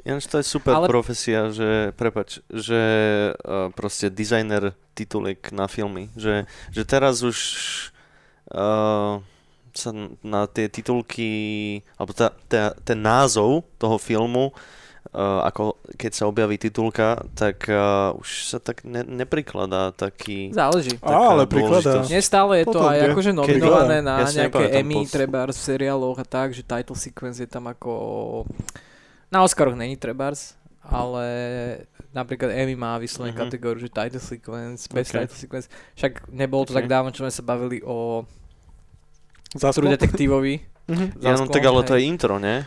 [0.00, 2.80] Ináč to je super Ale- profesia, že, prepač, že
[3.36, 7.38] uh, proste dizajner tituliek na filmy, že, že teraz už
[8.52, 9.20] uh,
[9.70, 9.90] sa
[10.24, 11.30] na tie titulky,
[11.94, 18.16] alebo tá, tá, ten názov toho filmu, uh, ako keď sa objaví titulka, tak uh,
[18.16, 20.50] už sa tak ne, neprikladá taký...
[20.50, 20.96] Záleží.
[21.04, 22.00] Á, ale prikladá.
[22.02, 22.08] dôležitosť.
[22.08, 25.60] Nie stále je to Potom, aj kde- akože keď- nominované na Ja nejaké Emmy, trebárs
[25.60, 27.92] v seriáloch a tak, že title sequence je tam ako...
[29.30, 31.26] Na Oscaroch není trebárs, ale
[32.10, 33.40] napríklad Emmy má vyslovenú Mhm.
[33.40, 35.22] kategóriu, že title sequence, best Ok.
[35.22, 35.66] title sequence.
[35.94, 36.82] Však nebolo to Ok.
[36.82, 38.26] tak dávno, čo sme sa bavili o
[39.52, 39.90] True.
[39.90, 40.62] Detektívovi.
[40.86, 41.22] Mhm.
[41.22, 42.66] Ja, no tak ale to je intro, ne?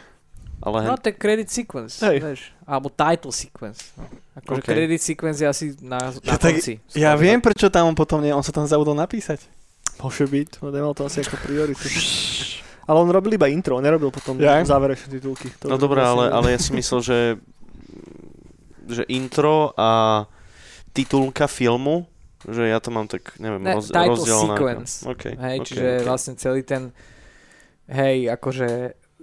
[0.59, 2.23] Ale No to je credit sequence, Hej.
[2.23, 2.41] vieš.
[2.63, 3.91] Alebo title sequence.
[3.99, 4.07] No.
[4.33, 4.65] Akože Ok.
[4.65, 6.79] credit sequence je asi na, na Ja tak- konci.
[6.95, 9.43] Ja viem, prečo tam on potom nie, on sa tam zabudol napísať.
[9.99, 11.83] Môže byť, on nemal to asi ako prioritu.
[12.83, 14.59] Ale on robil iba intro, nerobil potom Ja?
[14.59, 15.47] záverečné titulky.
[15.63, 17.19] To no dobré, ale, ale ja si myslel, že,
[18.87, 20.23] že intro a
[20.91, 22.05] titulka filmu,
[22.43, 24.51] že ja to mám tak, neviem, Ne, roz, title rozdelené.
[24.51, 24.91] sequence.
[25.07, 26.03] Okay, Hej, okay, čiže okay.
[26.03, 26.91] vlastne celý ten,
[27.87, 28.67] hej, akože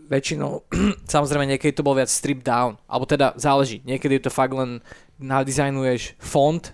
[0.09, 0.65] väčšinou,
[1.15, 4.81] samozrejme niekedy to bol viac strip down, alebo teda záleží, niekedy je to fakt len
[5.21, 6.73] nadizajnuješ font,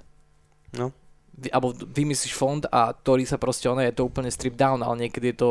[0.76, 0.92] No.
[1.34, 5.08] vy, alebo vymyslíš font a ktorý sa proste, ono je to úplne strip down, ale
[5.08, 5.50] niekedy je to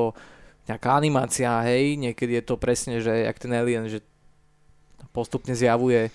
[0.65, 4.01] nejaká animácia, hej, niekedy je to presne, že jak ten alien, že
[5.13, 6.09] postupne zjavuje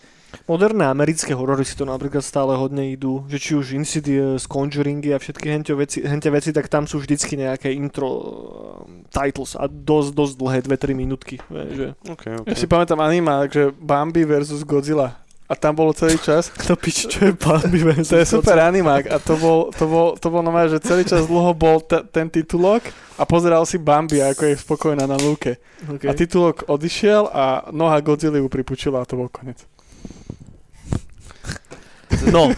[0.46, 5.18] Moderné americké horory si to napríklad stále hodne idú, že či už Insidious, Conjuringy a
[5.18, 8.22] všetky hentie veci, hentie veci, tak tam sú vždycky nejaké intro uh,
[9.10, 11.36] titles a dosť, dosť dlhé, 2-3 minútky.
[11.50, 12.58] Že, Okay, Ja okay.
[12.58, 15.18] si pamätám anima, že Bambi versus Godzilla.
[15.50, 16.54] A tam bolo celý čas.
[16.70, 20.30] to pič, čo je Bambi To je super animák a to bol, to bol, to
[20.30, 22.86] bol normálne, že celý čas dlho bol t- ten titulok
[23.18, 25.58] a pozeral si Bambi, ako je spokojná na lúke.
[25.90, 26.06] Okay.
[26.06, 29.66] A titulok odišiel a noha Godzilla ju pripučila a to bol konec.
[32.28, 32.50] No,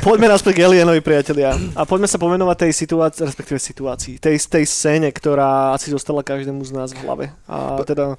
[0.00, 1.52] poďme naspäť k Alienovi, priatelia.
[1.74, 6.62] A poďme sa pomenovať tej situácii, respektíve situácii, tej, tej scéne, ktorá asi zostala každému
[6.64, 7.26] z nás v hlave.
[7.44, 8.16] A teda,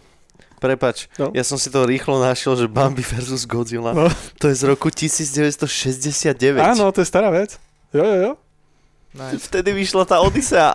[0.66, 1.30] Prepač, No.
[1.38, 4.10] ja som si to rýchlo našiel, že Bambi versus Godzilla, No.
[4.42, 6.58] to je z roku 1969.
[6.58, 7.62] Áno, to je stará vec.
[7.94, 8.32] Jo, jo, jo.
[9.14, 9.46] nice.
[9.46, 10.74] Vtedy vyšla tá Odisea.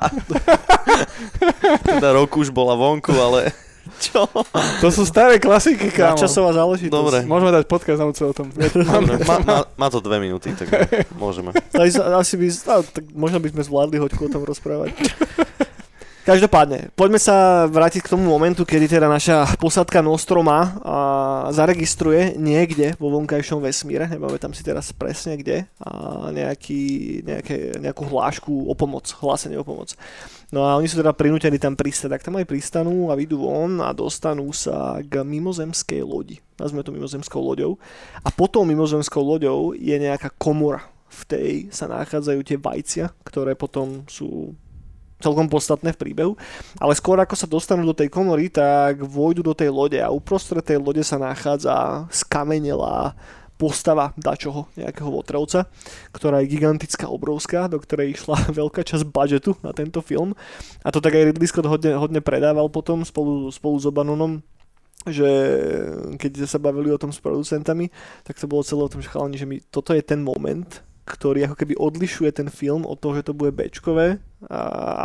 [1.90, 3.50] teda rok už bola vonku, ale
[4.00, 4.24] čo?
[4.80, 6.16] To sú staré klasiky, kámo.
[6.16, 6.94] časová záležitosť.
[6.94, 7.18] Dobre.
[7.26, 8.48] Môžeme dať podcast na o tom.
[8.48, 10.70] Dobre, má, má, má to dve minúty, tak
[11.18, 11.50] môžeme.
[12.20, 14.94] Asi by, á, tak možno by sme zvládli hoďku o tom rozprávať.
[16.30, 20.96] Každopádne, poďme sa vrátiť k tomu momentu, kedy teda naša posádka Nostroma a,
[21.50, 26.82] zaregistruje niekde vo vonkajšom vesmíre, nepamätám si teraz presne kde, a nejaký,
[27.26, 29.98] nejaké, nejakú hlášku o pomoc, hlásenie o pomoc.
[30.54, 33.82] No a oni sú teda prinútení tam pristať, tak tam aj pristanú a vyjdú von
[33.82, 36.38] a dostanú sa k mimozemskej lodi.
[36.62, 37.74] Nazvime to mimozemskou loďou.
[38.22, 40.86] A potom mimozemskou loďou je nejaká komora.
[41.10, 44.54] V tej sa nachádzajú tie vajcia, ktoré potom sú
[45.20, 46.32] celkom podstatné v príbehu.
[46.80, 50.64] Ale skôr ako sa dostanú do tej komory, tak vojdu do tej lode a uprostred
[50.64, 53.14] tej lode sa nachádza skamenelá
[53.60, 55.68] postava dačoho, nejakého votrovca,
[56.16, 60.32] ktorá je gigantická, obrovská, do ktorej išla veľká časť budžetu na tento film.
[60.80, 64.40] A to tak aj Ridley Scott hodne, hodne predával potom spolu, spolu s Obanonom,
[65.04, 65.28] že
[66.16, 67.92] keď sa bavili o tom s producentami,
[68.24, 71.50] tak to bolo celé o tom, že chalani, že mi, toto je ten moment, ktorý
[71.50, 74.60] ako keby odlišuje ten film od toho, že to bude Bčkové, a,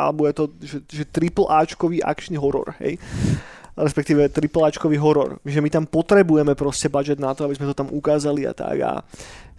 [0.08, 3.02] alebo je to že, že triple Ačkový akčný horor, hej.
[3.76, 5.44] respektíve tripláčkový horor.
[5.44, 8.80] Že my tam potrebujeme proste budget na to, aby sme to tam ukázali a tak.
[8.80, 9.04] A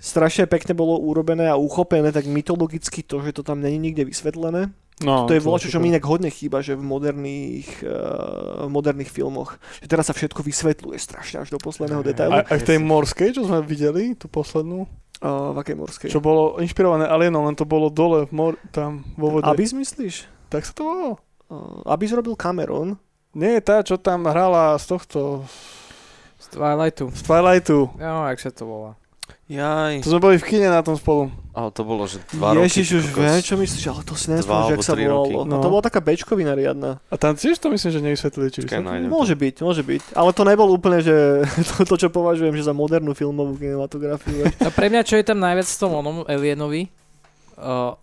[0.00, 4.72] strašne pekne bolo urobené a uchopené tak mytologicky to, že to tam není nikde vysvetlené.
[5.04, 9.60] No, to je volačo, čo mi inak hodne chýba, že v moderných, uh, moderných filmoch.
[9.84, 12.32] Že teraz sa všetko vysvetľuje strašne až do posledného detailu.
[12.32, 16.08] A, a v tej morskej, čo sme videli, tú poslednú, Uh, v akej morskej?
[16.12, 19.48] čo bolo inšpirované Alienom, len to bolo dole, v mor, tam vo vode.
[19.48, 20.28] Abyss myslíš?
[20.52, 21.12] Tak sa to volalo?
[21.48, 23.00] Uh, Abyss robil Cameron.
[23.32, 25.20] Nie, tá, čo tam hrala z tohto,
[26.36, 27.08] Z Twilightu.
[27.12, 27.78] z Twilightu.
[27.96, 28.92] No, jak sa to volá.
[29.48, 30.02] Jaj.
[30.04, 31.30] To sme boli v kine na tom spolu.
[31.56, 32.68] Ale to bolo, že dva roky.
[32.68, 33.24] Ježiš, už ty kokos.
[33.24, 35.08] viem, čo myslíš, ale to si Dva nespomínam, že alebo ak sa volalo.
[35.16, 35.32] roky.
[35.32, 35.54] No.
[35.56, 35.72] to No.
[35.72, 36.90] bola taká bečkovina riadna.
[37.02, 39.12] A tam tiež to myslím, že nevysvetlili, či Čakaj, nájdem to.
[39.16, 40.02] Môže byť, môže byť.
[40.12, 41.16] Ale to nebol úplne, že
[41.72, 44.44] to, to čo považujem, že za modernú filmovú kinematografiu.
[44.60, 46.92] No pre mňa, čo je tam najviac v tom onom Alienovi,
[47.56, 47.96] uh,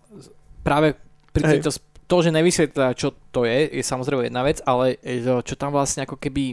[0.60, 0.98] práve
[1.30, 1.70] pri tejto,
[2.04, 6.02] to, že nevysvetlá, čo to je, je samozrejme jedna vec, ale e, čo tam vlastne
[6.02, 6.52] ako keby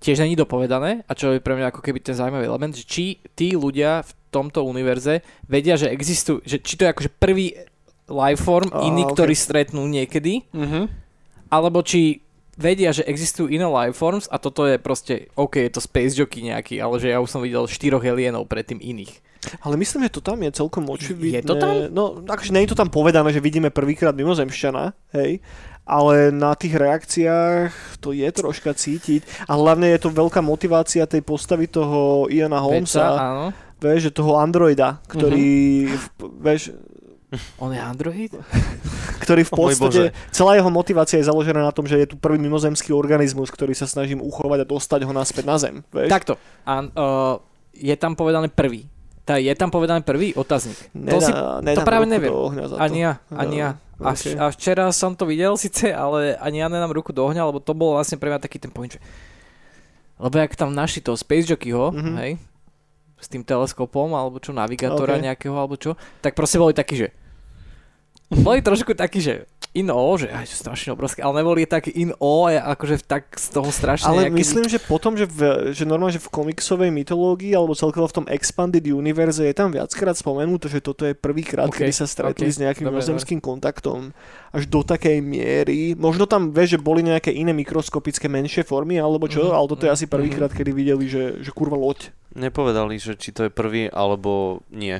[0.00, 3.04] tiež není dopovedané a čo je pre mňa ako keby ten zaujímavý element, že či
[3.32, 7.52] tí ľudia v tomto univerze vedia, že existujú, že či to je akože prvý
[8.08, 9.12] life form, Á, iný, ok.
[9.12, 10.88] ktorý stretnú niekedy, Mhm.
[11.48, 12.24] alebo či
[12.56, 16.44] vedia, že existujú iné life forms a toto je proste, OK, je to space jockey
[16.44, 19.20] nejaký, ale že ja už som videl štyroch alienov predtým iných.
[19.64, 21.40] Ale myslím, že to tam je celkom očividné.
[21.40, 21.88] Je to tam?
[21.88, 25.40] No, akože nie je to tam povedané, že vidíme prvýkrát mimozemšťana, hej,
[25.90, 31.26] ale na tých reakciách to je troška cítiť a hlavne je to veľká motivácia tej
[31.26, 33.46] postavy toho Iana Peca, Holmesa, áno.
[33.82, 36.62] vieš, že toho androida, ktorý, v- vieš,
[37.58, 38.30] On je android?
[39.26, 40.02] ktorý v podstate,
[40.34, 43.86] celá jeho motivácia je založená na tom, že je tu prvý mimozemský organizmus, ktorý sa
[43.86, 46.10] snažím uchovať a dostať ho naspäť na zem, vieš.
[46.10, 46.34] Takto.
[46.66, 47.34] A, uh,
[47.70, 48.90] je tam povedané prvý.
[49.30, 50.74] Tá, je tam povedané prvý otáznik.
[50.90, 51.30] Nedá, to si,
[51.62, 52.34] nedám práve neviem.
[52.34, 52.74] to.
[52.82, 53.70] ani ja, ani ja.
[53.94, 54.34] No, A, okay.
[54.34, 57.76] a včera som to videl síce, ale ani ja nedám ruku do ohňa, lebo to
[57.76, 59.00] bolo vlastne pre mňa taký ten point, že...
[60.16, 62.00] Lebo jak tam našli toho Space Jockeyho, Mhm.
[62.00, 62.16] mm-hmm.
[62.24, 62.32] hej,
[63.20, 65.24] s tým teleskopom, alebo čo, navigátora Okay.
[65.28, 67.08] nejakého, alebo čo, tak proste boli takí, že...
[68.30, 72.10] Boli trošku takí, že in o, že aj sú strašne obrovské, ale neboli takí in
[72.18, 76.18] o, akože tak z toho strašne Ale nejaký- myslím, že potom, že, v, že normálne,
[76.18, 80.82] že v komiksovej mytológii alebo celkovo v tom Expanded Universe je tam viackrát spomenuté, že
[80.82, 84.10] toto je prvýkrát, OK, kedy sa stretli OK, s nejakým mimozemským kontaktom.
[84.50, 85.94] Až do takej miery.
[85.94, 89.86] Možno tam, vieš, že boli nejaké iné mikroskopické menšie formy alebo čo, Mhm, ale toto
[89.86, 92.10] je mhm, asi prvýkrát, kedy videli, že, že kurva loď.
[92.34, 94.98] Nepovedali, že či to je prvý, alebo nie.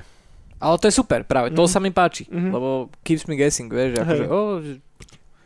[0.60, 1.66] Ale to je super, práve, to Mhm.
[1.66, 2.50] sa mi páči, Mhm.
[2.50, 2.68] lebo
[3.00, 4.72] keeps me guessing, vieš, že akože, oh, že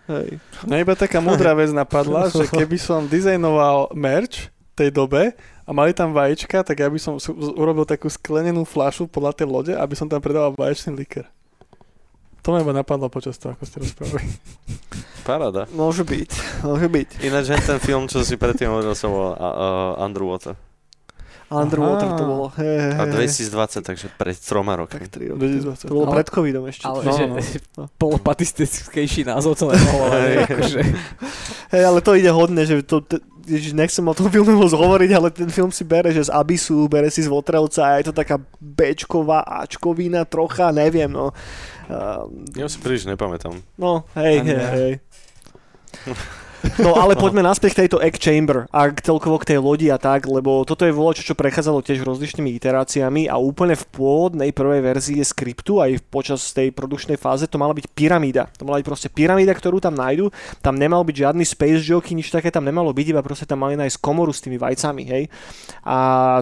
[0.05, 0.37] Hej.
[0.69, 5.33] Mňa iba taká múdra vec napadla, že keby som dizajnoval merch tej dobe
[5.65, 7.17] a mali tam vajíčka, tak ja by som
[7.55, 11.25] urobil takú sklenenú fľašu podľa tej lode, aby som tam predával vaječný liker.
[12.43, 14.29] To ma iba napadlo počas toho, ako ste rozprávali.
[15.25, 15.65] Paráda.
[15.73, 17.09] Môže byť, môže byť.
[17.25, 20.53] Ináč ten film, čo si predtým hovoril, sa volal uh, Underwater.
[21.57, 22.17] Underwater Aha.
[22.17, 22.47] to bolo.
[22.55, 23.31] Hej, A hej.
[23.31, 24.97] 2020, takže pred troma rokmi.
[24.97, 25.41] Tak 3 roky.
[25.61, 25.87] 2020.
[25.87, 26.85] To bolo Ale- pred covidom ešte.
[26.85, 27.13] ale čo?
[27.15, 27.25] že
[27.77, 27.85] no.
[28.03, 30.81] polopatistickejší názov to nemohlo, ale akože,
[31.71, 35.11] Hej, ale to ide hodne, že to, t- ježiš, nechcem o tom filme moc hovoriť,
[35.13, 38.15] ale ten film si bere, že z Abysu, bere si z Votrelca a je to
[38.15, 41.35] taká Bčková Ačkovina trocha, neviem, no.
[41.85, 43.59] Um, Ja si príliš nepamätám.
[43.75, 44.93] no, hej, hej, hej.
[46.81, 50.01] No ale poďme naspäť k tejto Egg Chamber a k celkovo k tej lodi a
[50.01, 54.81] tak, lebo toto je volačo, čo prechádzalo tiež rozličnými iteráciami a úplne v pôvodnej prvej
[54.81, 58.49] verzii skriptu aj počas tej produkčnej fáze to mala byť pyramída.
[58.57, 60.33] To mala byť proste pyramída, ktorú tam nájdu.
[60.65, 63.77] Tam nemal byť žiadny space jockey, nič také tam nemalo byť, iba proste tam mali
[63.77, 65.25] nájsť komoru s tými vajcami, hej.
[65.85, 65.97] A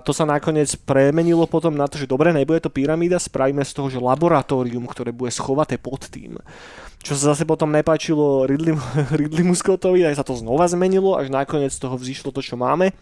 [0.06, 3.88] to sa nakoniec premenilo potom na to, že dobre, nebude to pyramída, spravíme z toho,
[3.90, 6.38] že laboratórium, ktoré bude schovaté pod tým.
[7.02, 8.78] Čo sa zase potom nepáčilo Ridley,
[9.20, 12.94] Ridleymu Scottovi, aj sa to znova zmenilo, až nakoniec z toho vzýšlo to, čo máme.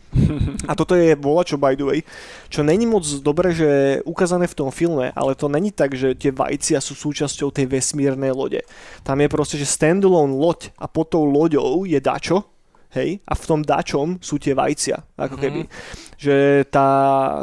[0.65, 2.01] A toto je volačo, by the way,
[2.49, 6.33] čo není moc dobre, že ukázané v tom filme, ale to není tak, že tie
[6.33, 8.65] vajcia sú súčasťou tej vesmírnej lode.
[9.05, 12.49] Tam je proste, že standalone loď a pod tou loďou je dačo,
[12.93, 15.41] hej, a v tom dačom sú tie vajcia, ako Mhm.
[15.41, 15.61] keby.
[16.17, 16.37] Že
[16.67, 16.89] tá,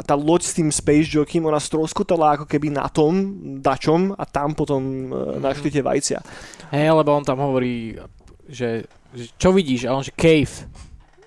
[0.00, 3.14] tá loď s tým Space Jockeym, ona stroskotala ako keby na tom
[3.58, 6.20] dačom a tam potom mm našli tie vajcia.
[6.70, 7.96] hej, lebo on tam hovorí,
[8.44, 10.68] že, že čo vidíš, a on že cave,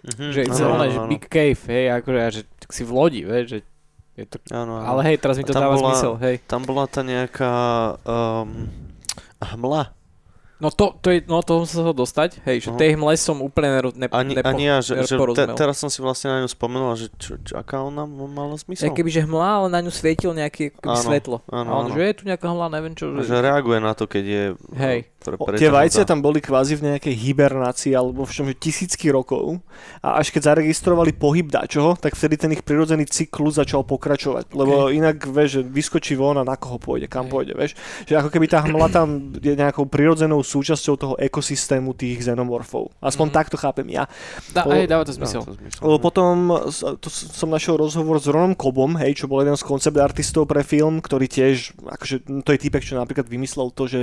[0.01, 3.21] Mhm, že, zelené, áno, že big cave, hej, akože, a že tak si v lodi,
[3.21, 3.59] vieš, že
[4.13, 4.81] je to, áno.
[4.81, 6.41] ale hej, teraz mi to dáva bola- zmysel, hej.
[6.43, 7.53] Tam bola tá nejaká
[8.01, 8.65] um,
[9.39, 9.93] hmla.
[10.61, 12.77] No to, to je, no to som sa ho dostať, hej, že Aha.
[12.77, 15.89] tej hmle som úplne ne, ne, Ani, nepo, ani ja, že, že te, teraz som
[15.89, 18.85] si vlastne na ňu spomenul, že čo, čo, aká ona mala zmysel?
[18.85, 21.41] Ja keby, že hmla, ale na ňu svietil nejaké Áno, svetlo.
[21.49, 21.97] áno, a on, áno.
[21.97, 23.09] že je tu nejaká hmla, neviem čo.
[23.25, 23.41] že Že...
[23.41, 24.43] reaguje na to, keď je
[24.77, 24.99] Hej.
[25.17, 29.09] pre, O, tie vajcia tam boli kvázi v nejakej hibernácii alebo v čom, že tisícky
[29.09, 29.57] rokov
[30.05, 34.93] a až keď zaregistrovali pohyb dačoho, tak vtedy ten ich prirodzený cyklus začal pokračovať, lebo
[34.93, 37.33] inak vieš, že vyskočí von a na koho pôjde, kam Hej.
[37.33, 37.71] pôjde, vieš.
[38.05, 39.07] Že ako keby tá hmla tam
[39.41, 42.91] je nejakou prirodzenou súčasťou toho ekosystému tých xenomorfov.
[42.99, 43.33] Aspoň Mhm.
[43.33, 44.03] takto chápem ja.
[44.51, 45.47] Dá, O- hej, dáva to zmysel.
[45.79, 46.35] Lebo potom
[46.67, 50.43] s- to som našiel rozhovor s Ronom Kobom, hej, čo bol jeden z koncept artistov
[50.43, 54.01] pre film, ktorý tiež, akože no, to je týpek, čo napríklad vymyslel to, že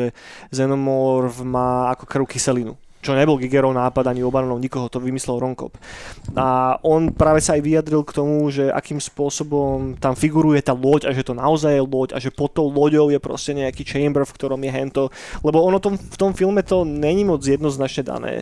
[0.49, 5.55] Xenomorph má ako krv kyselinu čo nebol Gigerov nápad ani Obanov, nikoho, to vymyslel Ron
[5.55, 5.78] Cobb.
[6.34, 11.11] A on práve sa aj vyjadril k tomu, že akým spôsobom tam figuruje tá loď
[11.11, 14.26] a že to naozaj je loď a že pod tou loďou je proste nejaký chamber,
[14.26, 15.05] v ktorom je hento.
[15.42, 18.32] Lebo ono tom, v tom filme to není moc jednoznačne dané.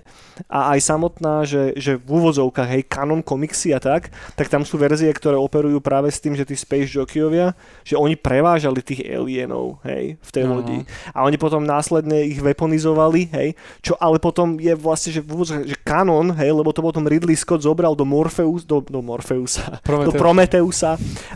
[0.48, 4.80] A aj samotná, že, že v úvodzovkách, hej, kanon komiksy a tak, tak tam sú
[4.80, 7.52] verzie, ktoré operujú práve s tým, že tí Space Jockeyovia,
[7.84, 10.60] že oni prevážali tých alienov, hej, v tej Áno.
[10.60, 10.78] lodi.
[11.12, 13.48] A oni potom následne ich weaponizovali, hej,
[13.82, 15.20] čo ale potom je vlastne, že,
[15.66, 20.14] že kanon, hej, lebo to potom Ridley Scott zobral do Morpheus, do, do Morpheusa, do
[20.14, 20.22] Prometheus.
[20.22, 20.92] Prometeusa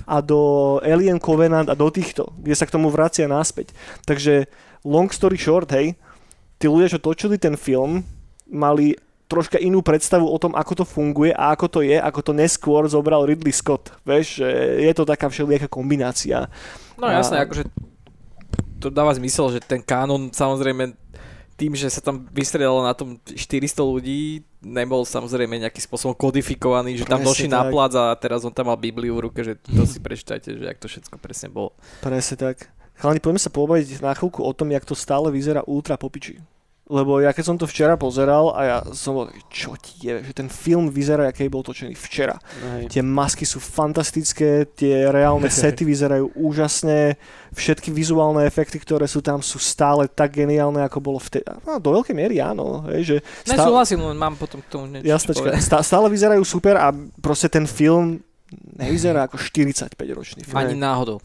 [0.07, 0.41] a do
[0.87, 3.75] Alien Covenant a do týchto, kde sa k tomu vracia naspäť.
[4.07, 4.47] Takže
[4.87, 5.99] long story short, hej,
[6.63, 8.07] tí ľudia, čo točili ten film,
[8.47, 8.95] mali
[9.31, 12.83] troška inú predstavu o tom, ako to funguje a ako to je, ako to neskôr
[12.91, 13.95] zobral Ridley Scott.
[14.03, 14.43] Vieš,
[14.83, 16.51] je to taká všelijaká kombinácia.
[16.99, 17.71] No A- jasné, akože
[18.81, 20.97] to dáva zmysel, že ten kánon samozrejme
[21.61, 27.05] tým, že sa tam vystredalo na tom 400 ľudí, nebol samozrejme nejakým spôsobom kodifikovaný, že
[27.05, 30.01] tam došli na plac a teraz on tam mal Bibliu v ruke, že to si
[30.01, 31.77] prečítajte, že jak to všetko presne bolo.
[32.01, 32.73] Presne tak.
[32.97, 36.41] Chalani, poďme sa pobaviť na chvíľku o tom, jak to stále vyzerá ultra popiči.
[36.91, 40.26] Lebo ja keď som to včera pozeral a ja som bol, taký, čo ti je,
[40.26, 42.34] že ten film vyzerá, aký bol točený včera.
[42.66, 42.91] Hej.
[42.91, 47.14] Tie masky sú fantastické, tie reálne sety vyzerajú úžasne,
[47.55, 51.47] všetky vizuálne efekty, ktoré sú tam, sú stále tak geniálne, ako bolo vtedy.
[51.62, 53.16] No, do veľkej miery áno, hej, že
[53.47, 55.32] Nesúhlasím, len mám potom k tomu niečo jasne,
[55.62, 56.91] stále vyzerajú super a
[57.22, 58.18] proste ten film
[58.74, 60.59] nevyzerá ako 45 ročný film.
[60.59, 61.22] Ani náhodou.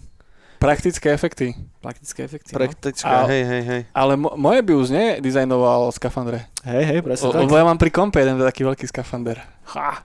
[0.55, 1.53] Praktické efekty.
[1.79, 2.49] Praktické efekty.
[2.49, 2.57] no.
[2.57, 3.81] Praktická, A- hej, hej, hej.
[3.91, 6.49] Ale mo- moje Bius nedizajnoval skafandre.
[6.63, 7.41] Hej, hej, presne tak.
[7.41, 9.37] Lebo ja mám pri kompe jeden taký veľký skafander.
[9.71, 10.01] Ha.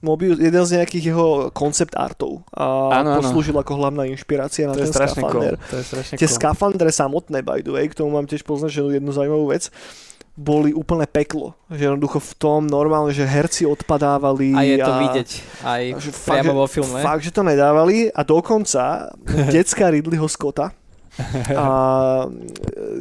[0.00, 3.20] Mobius, jeden z nejakých jeho koncept artov a áno.
[3.20, 5.44] poslúžil ako hlavná inšpirácia na To je ten strašne cool.
[5.44, 5.54] skafander.
[5.60, 6.36] To je strašne Tie cool.
[6.40, 9.68] skafandre samotné, by the way, k tomu mám tiež poznačenú jednu zaujímavú vec,
[10.40, 11.52] boli úplne peklo.
[11.68, 14.56] Že jednoducho v tom normálne, že herci odpadávali.
[14.56, 15.30] A je to vidieť
[15.60, 16.98] aj a že fakt, priamo vo filme.
[17.04, 19.12] Fakt, že to nedávali a dokonca
[19.54, 20.72] decka Ridleyho Scotta
[21.58, 21.66] a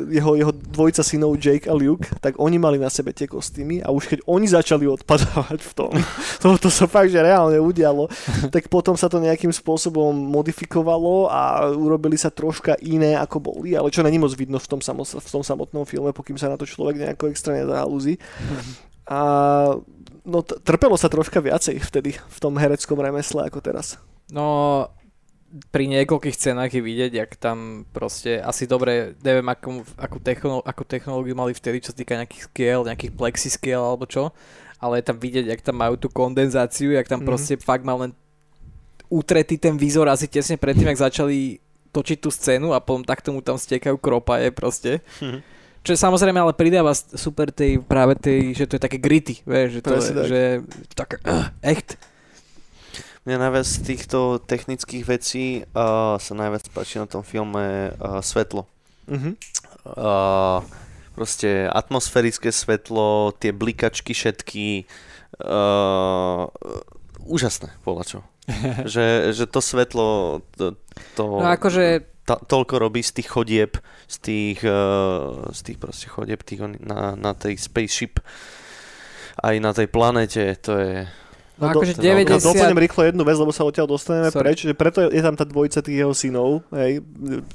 [0.09, 3.93] jeho, jeho dvojica synov Jake a Luke, tak oni mali na sebe tie kostýmy a
[3.93, 5.93] už keď oni začali odpadávať v tom,
[6.43, 8.09] lebo to sa fakt, že reálne udialo,
[8.53, 13.93] tak potom sa to nejakým spôsobom modifikovalo a urobili sa troška iné ako boli, ale
[13.93, 16.65] čo není moc vidno v tom, samo, v tom samotnom filme, pokým sa na to
[16.65, 18.17] človek nejako extrémne zahalúzi.
[19.09, 19.19] A
[20.21, 23.97] no, t- trpelo sa troška viacej vtedy v tom hereckom remesle ako teraz.
[24.29, 24.85] No,
[25.69, 30.85] pri niekoľkých scénách je vidieť, jak tam proste asi dobre, neviem akú, akú, techno, akú
[30.85, 34.29] technológiu mali vtedy, čo sa týka nejakých skiel, nejakých plexiskiel alebo čo,
[34.77, 37.27] ale je tam vidieť, jak tam majú tú kondenzáciu, jak tam Mhm.
[37.27, 38.11] proste fakt mal len
[39.09, 41.57] utretý ten výzor asi tesne predtým, jak začali
[41.89, 45.01] točiť tú scénu a potom tak tomu tam stekajú kropaje proste.
[45.17, 45.41] Mhm.
[45.79, 49.79] Čo je samozrejme ale pridáva super tej, práve tej, že to je také gritty, vieš,
[49.79, 50.27] že to Presne je, tak.
[50.27, 50.41] že
[50.93, 51.95] také uh, echt.
[53.27, 55.45] Mne najviac z týchto technických vecí
[55.75, 58.63] uh, sa najviac páči na tom filme uh, svetlo.
[59.09, 59.35] Mhm.
[59.83, 60.63] Uh,
[61.19, 64.87] proste atmosférické svetlo, tie blikačky všetky,
[65.43, 66.47] uh,
[67.27, 67.75] úžasné,
[68.07, 68.23] čo.
[68.93, 70.79] že, že to svetlo, to,
[71.13, 73.71] to No akože to, toľko robí z tých chodieb,
[74.07, 78.23] z tých, uh, z tých proste chodieb tých, na, na tej spaceship,
[79.43, 80.93] aj na tej planete, to je...
[81.59, 82.31] No do- akože to je veľké.
[82.31, 82.49] Ja 90...
[82.49, 84.41] doplním rýchlo jednu vec, lebo sa odtiaľ dostaneme Sorry.
[84.41, 87.03] preč, že preto je tam tá dvojica tých jeho synov, hej,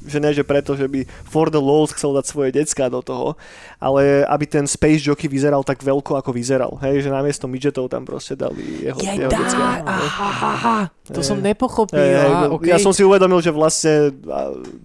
[0.05, 3.35] že ne, že preto, že by for the lols chcel dať svoje decka do toho,
[3.79, 8.03] ale aby ten Space Jockey vyzeral tak veľko, ako vyzeral, hej, že namiesto midgetov tam
[8.03, 9.65] proste dali jeho, Je jeho decka.
[9.83, 10.77] aha, aha,
[11.07, 11.27] to Hej.
[11.27, 12.79] som nepochopil, Hej, hej, aha, Ja okay.
[12.79, 14.13] som si uvedomil, že vlastne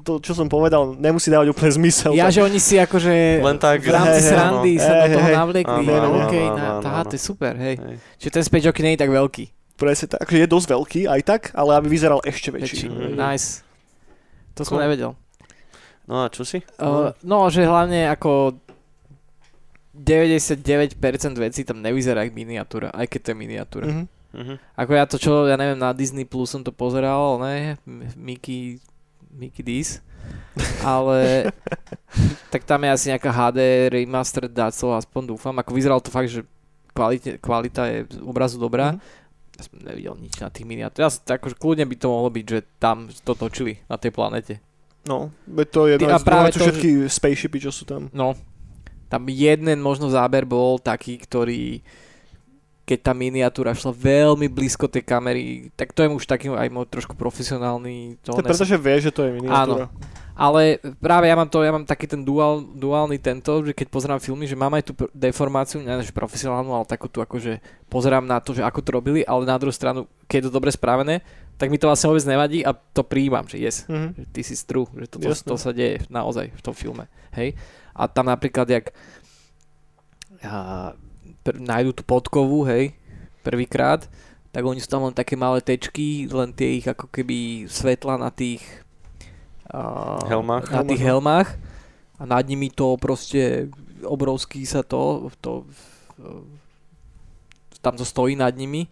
[0.01, 2.11] to, čo som povedal, nemusí dávať úplne zmysel.
[2.11, 4.80] Ja, tak- že oni si akože Len tak, v rámci hej, srandy áno.
[4.80, 5.72] sa do Hej, toho hej, navliekli.
[5.82, 7.07] áno, no, áno, okay, áno, áno, aha, áno.
[7.07, 7.76] to je super, hej.
[7.76, 7.95] Hej.
[8.17, 9.45] Čiže ten space jockey nie je tak veľký.
[9.76, 12.76] Presne tak, akože je dosť veľký aj tak, ale aby vyzeral ešte väčší.
[12.76, 12.88] Väčší.
[12.91, 13.16] Mhm.
[13.16, 13.64] Nice.
[14.55, 14.84] To som Cool.
[14.86, 15.12] nevedel.
[16.03, 16.60] No a čo si?
[16.82, 18.57] Uh, no, že hlavne ako
[19.93, 20.95] 99%
[21.38, 23.88] vecí tam nevyzerá ako miniatúra, aj keď to je miniatúra.
[23.89, 24.03] Mhm.
[24.30, 24.53] Mhm.
[24.78, 27.82] Ako ja to čo, ja neviem, na Disney Plus som to pozeral, ne,
[28.14, 28.78] Mickey,
[29.34, 30.05] Mickey D's,
[30.86, 31.49] ale
[32.53, 36.45] tak tam je asi nejaká HD remaster dácov, aspoň dúfam, ako vyzeralo to fakt, že
[36.99, 38.99] kvalite, kvalita je obrazu dobrá.
[38.99, 38.99] Mhm.
[39.55, 41.11] Ja som nevidel nič na tých miniatúrach.
[41.11, 44.53] Ja akože kľudne by to mohlo byť, že tam to točili na tej planete.
[45.07, 48.07] No, veď to je jedna z práve to, všetky spaceshipy, čo sú tam.
[48.11, 48.35] No,
[49.11, 51.83] tam jeden možno záber bol taký, ktorý
[52.89, 56.89] keď tá miniatúra šla veľmi blízko tej kamery, tak to je už taký aj môj
[56.89, 58.41] trošku profesionálny To tón.
[58.41, 59.93] je preto, že vie, že to je miniatúra.
[60.39, 60.61] Ale
[60.97, 64.47] práve ja mám to, ja mám taký ten dual, duálny tento, že keď pozerám filmy,
[64.47, 68.55] že mám aj tú deformáciu, nie že profesionálnu, ale takú tu akože pozerám na to,
[68.55, 71.19] že ako to robili, ale na druhú stranu, keď je to dobre spravené,
[71.59, 74.15] tak mi to vlastne vôbec nevadí a to prijímam, že yes, Mhm.
[74.15, 75.43] že this is true, že toto, Jasné.
[75.43, 77.03] to sa deje naozaj v tom filme,
[77.35, 77.51] hej.
[77.91, 78.95] A tam napríklad, jak
[80.39, 80.95] a,
[81.43, 82.95] pr- nájdu tú podkovu, hej,
[83.41, 84.07] prvýkrát,
[84.49, 88.31] tak oni sú tam len také malé tečky, len tie ich ako keby svetla na
[88.31, 88.63] tých
[90.26, 90.65] Helmách?
[90.72, 91.49] na tých helmách
[92.17, 93.70] a nad nimi to proste
[94.03, 95.63] obrovský sa to, to
[97.80, 98.88] tam to stojí nad nimi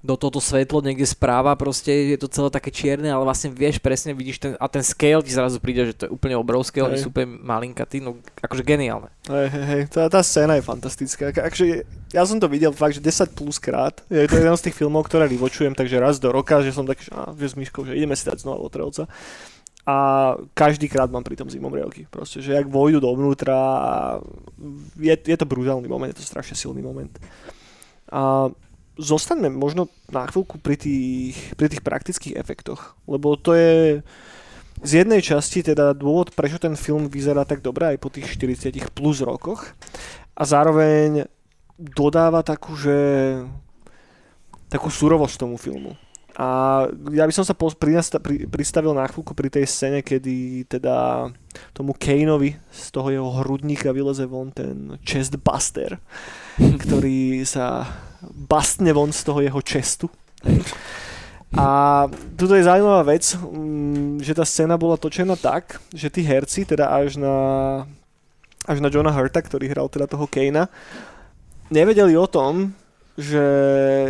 [0.00, 4.16] do toto svetlo niekde správa, proste je to celé také čierne, ale vlastne vieš presne,
[4.16, 7.04] vidíš ten, a ten scale ti zrazu príde, že to je úplne obrovské, oni Hej.
[7.04, 9.12] sú úplne malinkatí, no akože geniálne.
[9.28, 11.36] Hej, hej, hej, tá, tá scéna je fantastická.
[11.36, 11.84] Ak- Akže,
[12.16, 14.00] ja som to videl fakt, že 10 plus krát.
[14.08, 17.04] Je to jeden z tých filmov, ktoré vyvočujem, takže raz do roka, že som taký,
[17.04, 19.04] že, á, že s myškou, že ideme si dať znova Votrelca.
[19.90, 19.94] A
[20.54, 22.06] každý krát mám pri tom zimomrievky.
[22.06, 23.94] Proste, že jak vojdu dovnútra a
[24.94, 27.10] je, je to brutálny moment, je to strašne silný moment.
[28.06, 28.54] A
[28.94, 34.06] zostaňme možno na chvíľku pri tých, pri tých praktických efektoch, lebo to je
[34.80, 38.94] z jednej časti teda dôvod, prečo ten film vyzerá tak dobre aj po tých 40
[38.94, 39.74] plus rokoch
[40.38, 41.26] a zároveň
[41.76, 42.96] dodáva takú, že
[44.70, 45.96] takú surovosť tomu filmu.
[46.40, 46.46] A
[47.12, 47.52] ja by som sa
[48.48, 51.28] pristavil na chvíľku pri tej scéne, kedy teda
[51.76, 56.00] tomu Kaneovi z toho jeho hrudníka vyleze von ten chest buster,
[56.82, 57.84] ktorý sa
[58.24, 60.08] bastne von z toho jeho chestu.
[61.60, 62.06] A
[62.40, 66.88] tuto je zaujímavá vec, mm, že tá scéna bola točená tak, že tí herci, teda
[66.88, 67.36] až na,
[68.64, 70.72] až na Johna Hurta, ktorý hral teda toho Kanea,
[71.68, 72.72] nevedeli o tom,
[73.18, 73.42] že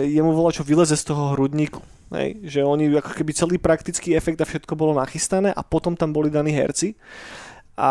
[0.06, 1.82] jemu volá, čo vyleze z toho hrudníku.
[2.10, 6.10] Hej, že oni ako keby celý praktický efekt a všetko bolo nachystané a potom tam
[6.10, 6.98] boli daní herci
[7.78, 7.90] a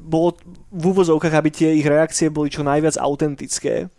[0.00, 0.38] bolo
[0.70, 3.90] v úvozovkách, aby tie ich reakcie boli čo najviac autentické.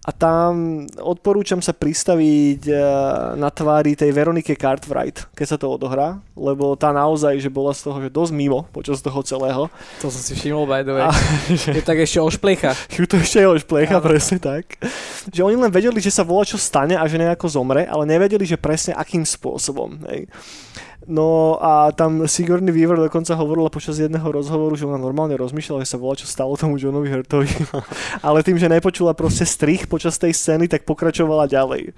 [0.00, 2.80] A tam odporúčam sa pristaviť eh,
[3.36, 7.84] na tvári tej Veronike Cartwright, keď sa to odohrá, lebo tá naozaj, že bola z
[7.84, 9.68] toho, že dosť mimo počas toho celého.
[10.00, 11.04] To som si všimol by the way.
[11.04, 11.12] A,
[11.76, 12.72] Je tak ešte ošplecha.
[12.96, 14.08] ju to ešte je už plecha, Áno.
[14.08, 14.80] presne tak.
[15.28, 18.48] Že oni len vedeli, že sa volá, čo stane a že nejako zomre, ale nevedeli,
[18.48, 20.00] že presne akým spôsobom.
[20.08, 20.32] Hej.
[21.10, 25.90] No a tam Sigourney Weaver dokonca hovorila počas jedného rozhovoru, že ona normálne rozmýšľala, že
[25.90, 27.50] sa volá, čo stalo tomu Johnovi Hurtovi.
[28.26, 31.90] ale tým, že nepočula proste strich počas tej scény, tak pokračovala ďalej.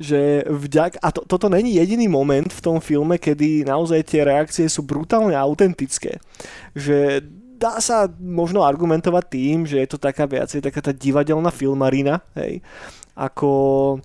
[0.00, 0.96] Že vďak...
[1.04, 5.36] A to, toto není jediný moment v tom filme, kedy naozaj tie reakcie sú brutálne
[5.36, 6.16] autentické.
[6.72, 7.20] Že
[7.60, 12.64] dá sa možno argumentovať tým, že je to taká viacej taká tá divadelná filmarina, hej,
[13.12, 14.00] ako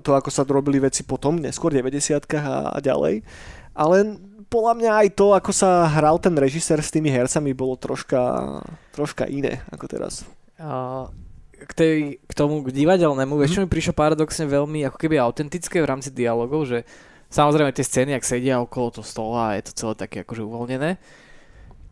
[0.00, 3.20] to, ako sa robili veci potom, neskôr 90 a, a ďalej.
[3.76, 3.96] Ale
[4.48, 8.20] podľa mňa aj to, ako sa hral ten režisér s tými hercami, bolo troška,
[8.96, 10.24] troška iné ako teraz.
[11.58, 13.42] K, tej, k tomu k divadelnému, mm-hmm.
[13.44, 16.88] vieš čo mi prišlo paradoxne veľmi ako keby autentické v rámci dialogov, že
[17.28, 20.96] samozrejme tie scény, ak sedia okolo toho stola a je to celé také akože uvoľnené,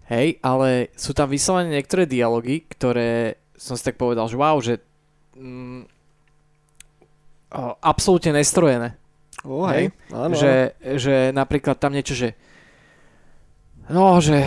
[0.09, 4.81] hej, ale sú tam vyslovené niektoré dialógy, ktoré som si tak povedal, že wow, že
[5.37, 5.96] mm,
[7.81, 8.95] absolútne nestrojené.
[9.47, 9.95] Oh, Hej.
[10.11, 12.35] Áno, že, že napríklad tam niečo, že
[13.87, 14.43] no, že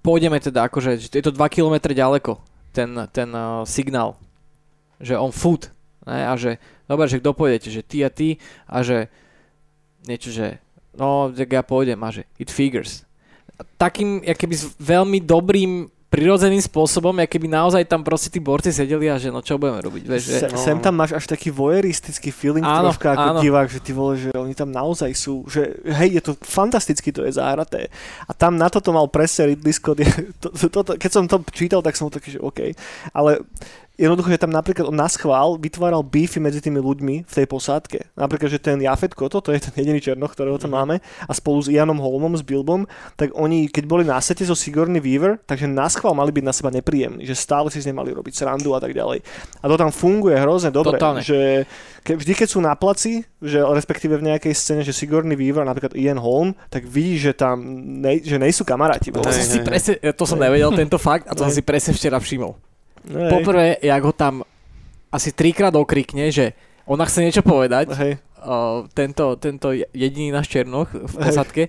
[0.00, 2.40] pôjdeme teda akože, že je to 2 km ďaleko
[2.72, 4.16] ten, ten uh, signál,
[4.98, 5.68] že on food
[6.08, 6.24] ne?
[6.24, 6.56] a že
[6.88, 9.06] dobre, že kto pôjdete, že ty a ty a že
[10.08, 10.58] niečo, že
[10.96, 13.04] no, tak ja pôjdem a že it figures.
[13.76, 19.30] Takým, keby veľmi dobrým prirodzeným spôsobom, keby naozaj tam proste tí borci sedeli a že
[19.30, 20.36] no čo budeme robiť, vieš, že...
[20.42, 20.58] Se, no.
[20.58, 23.40] Sem tam máš až taký voyeuristický feeling Áno, troška ako áno.
[23.40, 27.22] divák, že ty vole, že oni tam naozaj sú, že hej, je to fantasticky, to
[27.22, 27.86] je zahraté.
[28.26, 30.10] A tam na toto mal presne Ridley Scott, je,
[30.42, 32.74] to, to, to, keď som to čítal, tak som taký, že OK.
[33.14, 33.46] Ale
[34.00, 38.16] jednoducho, že tam napríklad on na schvál vytváral beefy medzi tými ľuďmi v tej posádke.
[38.16, 40.76] Napríklad, že ten Jafet Koto, to je ten jediný černoch, ktorého tam Mhm.
[40.80, 40.96] máme,
[41.28, 44.98] a spolu s Ianom Holmom, s Bilbom, tak oni, keď boli na sete so Sigourney
[44.98, 48.16] Weaver, takže na schvál mali byť na seba nepríjemní, že stále si z nej mali
[48.16, 49.20] robiť srandu a tak ďalej.
[49.60, 51.20] A to tam funguje hrozne dobre, Totálne.
[51.20, 51.68] že
[52.00, 55.92] ke, vždy, keď sú na placi, že respektíve v nejakej scéne, že Sigourney Weaver, napríklad
[55.92, 57.60] Ian Holm, tak vidí, že tam
[58.00, 59.12] nej, že nejsú kamaráti.
[59.12, 61.92] To Hej, si hej, presne, to som nevedel, tento fakt, a to som si presne
[61.92, 62.69] včera všimol.
[63.08, 63.30] Hej.
[63.32, 64.44] Poprvé, jak ho tam
[65.10, 66.52] asi trikrát okrikne, že
[66.86, 68.12] ona chce niečo povedať, Hej.
[68.42, 71.62] uh, tento, tento jediný náš Černoch v posadke,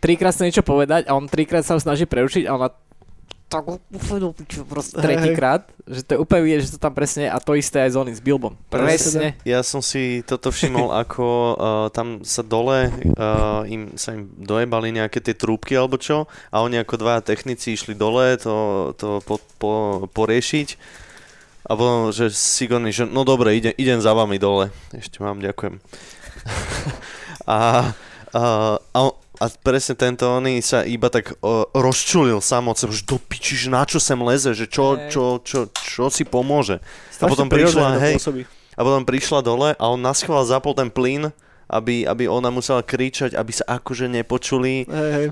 [0.00, 2.68] trikrát chce niečo povedať a on trikrát sa ho snaží prerušiť a ona
[3.50, 3.66] tak
[4.38, 7.82] piču, proste tretíkrát, že to je úplne vidieť, že to tam presne a to isté
[7.82, 8.54] aj s oným, s Bilbom.
[8.70, 9.34] Presne.
[9.42, 14.94] Ja som si toto všimol, ako uh, tam sa dole uh, im, sa im dojebali
[14.94, 19.42] nejaké tie trúbky alebo čo a oni ako dva technici išli dole to, to po,
[19.58, 19.72] po,
[20.14, 20.78] poriešiť
[21.70, 24.74] a potom, že Sigourney, že no dobre, ide, idem za vami dole.
[24.90, 25.78] Ešte mám, ďakujem.
[27.46, 27.92] a,
[28.34, 28.42] a,
[28.80, 29.00] a,
[29.40, 33.56] a presne tento oný sa iba tak uh, rozčulil sám od seba, že do piči,
[33.56, 35.16] že na čo sem leze, že čo, Hej.
[35.16, 36.84] čo, čo, čo, si pomôže.
[37.08, 38.44] Strašne potom prirodzené prišla, hej,
[38.76, 41.32] a potom prišla dole a on naschvál zapol ten plyn,
[41.72, 44.84] aby, aby ona musela kričať, aby sa akože nepočuli.
[44.84, 45.26] Hej, hej.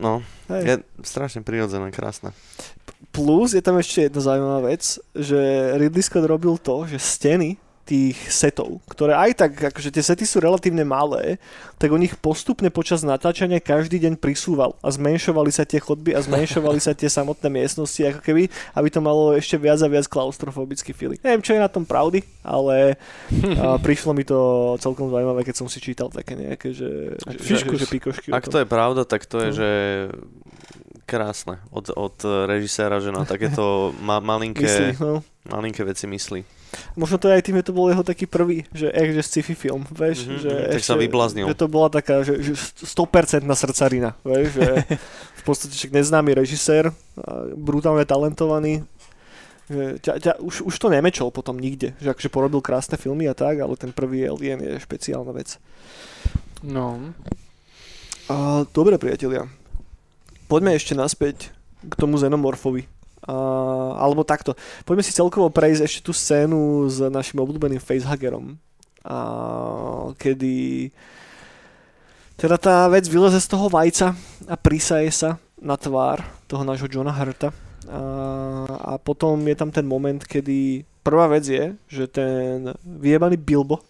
[0.00, 0.62] No, Hej.
[0.64, 2.32] je strašne prirodzené, krásne.
[3.12, 5.36] Plus je tam ešte jedna zaujímavá vec, že
[5.76, 10.38] Ridley Scott robil to, že steny tých setov, ktoré aj tak, akože tie sety sú
[10.38, 11.42] relatívne malé,
[11.74, 16.22] tak on ich postupne počas natáčania každý deň prisúval a zmenšovali sa tie chodby a
[16.22, 18.46] zmenšovali sa tie samotné miestnosti, ako keby,
[18.78, 21.18] aby to malo ešte viac a viac klaustrofobický feeling.
[21.26, 22.94] Neviem, čo je na tom pravdy, ale
[23.58, 24.38] a, prišlo mi to
[24.78, 28.30] celkom zaujímavé, keď som si čítal také nejaké, že, že, že, že pikošky.
[28.30, 29.56] Ak to je pravda, tak to je, No.
[29.58, 29.70] že
[31.10, 32.14] krásne od, od
[32.46, 35.26] režiséra, že na takéto ma- malinké, Myslí, no.
[35.44, 36.46] malinké veci myslí.
[36.94, 39.82] Možno to aj tým, že to bol jeho taký prvý, že echt, že sci-fi film,
[39.90, 41.46] vieš, Mhm, že mhm, tak sa vybláznil.
[41.50, 42.54] Že to bola taká, že, že
[42.86, 44.66] 100% na srdcarina, vieš, že
[45.40, 46.94] v podstate však neznámy režisér,
[47.58, 48.86] brutálne talentovaný,
[49.66, 53.34] že ťa, ťa, už, už to nemečol potom nikde, že akože porobil krásne filmy a
[53.34, 55.58] tak, ale ten prvý Alien je špeciálna vec.
[56.62, 57.14] No.
[58.30, 59.50] A, dobre, priatelia,
[60.50, 61.54] poďme ešte naspäť
[61.86, 62.90] k tomu Xenomorfovi.
[63.22, 63.34] A,
[64.02, 64.58] alebo takto.
[64.82, 68.58] Poďme si celkovo prejsť ešte tú scénu s našim obľúbeným facehuggerom.
[69.06, 69.16] A,
[70.18, 70.90] kedy
[72.34, 74.16] teda tá vec vyleze z toho vajca
[74.48, 77.54] a prisaje sa na tvár toho nášho Johna Harta.
[77.86, 78.00] A,
[78.66, 83.84] a potom je tam ten moment, kedy prvá vec je, že ten vyjebaný Bilbo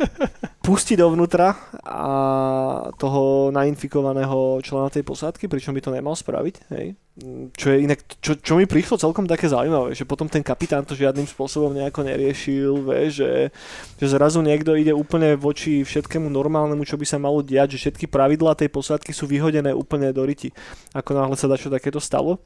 [0.64, 2.08] pustí dovnútra a
[2.94, 6.94] toho nainfikovaného člena tej posádky, pričom by to nemal spraviť, hej.
[7.56, 10.92] Čo je inak, čo, čo mi prišlo celkom také zaujímavé, že potom ten kapitán to
[10.92, 13.48] žiadnym spôsobom nejako neriešil, vie, že,
[13.96, 18.12] že zrazu niekto ide úplne voči všetkému normálnemu, čo by sa malo diať, že všetky
[18.12, 20.52] pravidlá tej posádky sú vyhodené úplne do riti.
[20.92, 22.36] Ako náhle sa dačo takéto stalo.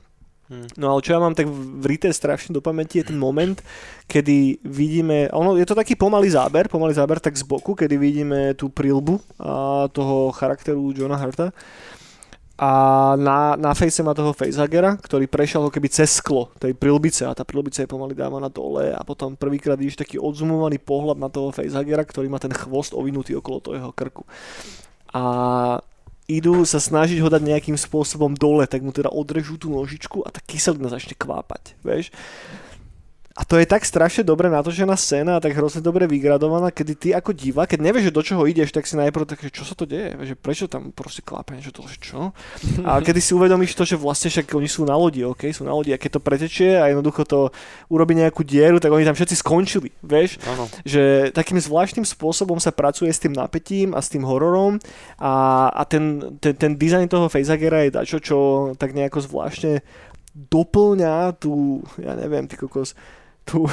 [0.50, 0.66] Hm.
[0.82, 1.46] No ale čo ja mám tak
[1.78, 3.54] vrité strašne do pamäti je ten moment,
[4.10, 8.58] kedy vidíme, ono je to taký pomalý záber, pomalý záber tak z boku, kedy vidíme
[8.58, 11.54] tú prilbu a toho charakteru Johna Harta
[12.60, 12.70] a
[13.16, 17.32] na, na face má toho facehuggera, ktorý prešiel ako keby cez sklo tej prilbice a
[17.32, 21.56] tá prilbica je pomaly dávaná dole a potom prvýkrát vidíš taký odzumovaný pohľad na toho
[21.56, 24.28] facehuggera, ktorý má ten chvost ovinutý okolo toho jeho krku.
[25.16, 25.22] A
[26.30, 30.30] idú sa snažiť ho dať nejakým spôsobom dole, tak mu teda odrežú tú nožičku a
[30.30, 32.14] tá kyselina začne kvápať, vieš.
[33.38, 37.08] A to je tak strašne dobre natočená scéna a tak hrozne dobre vygradovaná, kedy ty
[37.14, 39.78] ako divák, keď nevieš, že do čoho ideš, tak si najprv tak, že čo sa
[39.78, 42.34] to deje, že prečo tam proste klápe niečo to, že čo?
[42.82, 45.70] A kedy si uvedomíš to, že vlastne však oni sú na lodi, ok, sú na
[45.70, 47.54] lodi a keď to pretečie a jednoducho to
[47.86, 50.42] urobí nejakú dieru, tak oni tam všetci skončili, vieš?
[50.50, 50.66] Áno.
[50.82, 54.82] že takým zvláštnym spôsobom sa pracuje s tým napätím a s tým hororom
[55.22, 58.36] a, a ten, ten, ten dizajn toho facehuggera je dačo, čo
[58.74, 59.86] tak nejako zvláštne
[60.34, 62.94] doplňa tú, ja neviem, ty kokos,
[63.42, 63.66] tú,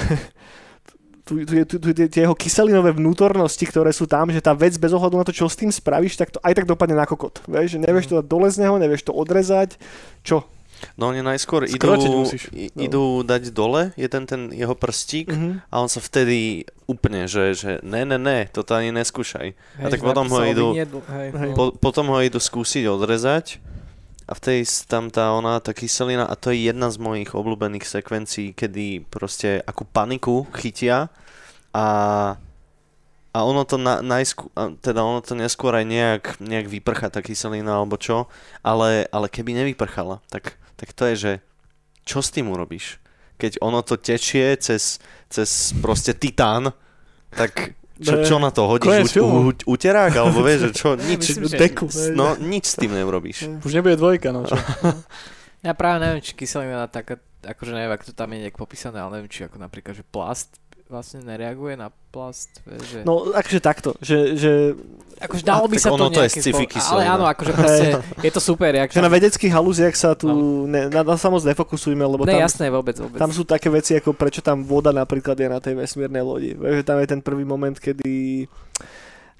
[1.23, 4.89] tu, tu, tu, tu, tie jeho kyselinové vnútornosti, ktoré sú tam, že tá vec bez
[4.89, 7.43] ohľadu na to, čo s tým spravíš, tak to aj tak dopadne na kokot.
[7.45, 9.75] Vieš, že nevieš to dať dole z neho, nevieš to odrezať.
[10.21, 10.47] Čo?
[10.93, 11.89] No oni najskôr idú,
[12.21, 12.53] musíš.
[12.53, 12.79] i- No.
[12.79, 15.49] idú dať dole, je ten, ten jeho prstík Mhm.
[15.67, 19.47] a on sa vtedy úplne, že, že ne, ne, ne, toto ani neskúšaj.
[19.81, 21.49] A tak potom ho idú- hej, Hej.
[21.49, 21.55] no.
[21.57, 23.57] Po, potom ho idú skúsiť odrezať
[24.27, 24.59] a v tej
[24.91, 29.63] tam tá ona, tá kyselina a to je jedna z mojich obľúbených sekvencií, kedy proste
[29.63, 31.07] akú paniku chytia
[31.71, 31.85] a
[33.35, 34.49] a ono to na, najskú,
[34.81, 38.25] teda ono to neskôr aj nejak, nejak vyprcha tá kyselina alebo čo,
[38.65, 41.31] ale, ale keby nevyprchala, tak, tak to je, že
[42.01, 42.97] čo s tým urobíš?
[43.37, 44.97] keď ono to tečie cez,
[45.29, 46.73] cez proste titán,
[47.31, 49.17] tak čo, čo na to hodíš?
[49.17, 50.13] U, u, uterák?
[50.13, 50.89] Alebo vieš, že čo?
[50.93, 51.85] Nič, myslím, že- Deku.
[52.13, 53.49] no, nič s tým neurobíš.
[53.61, 54.53] Už nebude dvojka, no čo.
[55.65, 59.19] Ja práve neviem, či kyselina taká, akože neviem, ako to tam je nejak popísané, ale
[59.19, 60.53] neviem, či ako napríklad, že plast
[60.87, 63.03] vlastne nereaguje na plast, že...
[63.03, 64.51] No, akože takto, že, že,
[65.17, 67.85] akože dalo by sa ono to to je sci-fi spôsobom- Ale áno, akože proste,
[68.19, 70.31] je to super, jak že na vedeckých halúziach sa tu
[70.63, 73.15] ne, na, na sa moc nefokusujme, lebo Ne, tam, jasné, vôbec, vôbec.
[73.15, 76.51] tam sú také veci, ako prečo tam voda napríklad je na tej vesmírnej lodi.
[76.51, 78.47] Že tam je ten prvý moment, kedy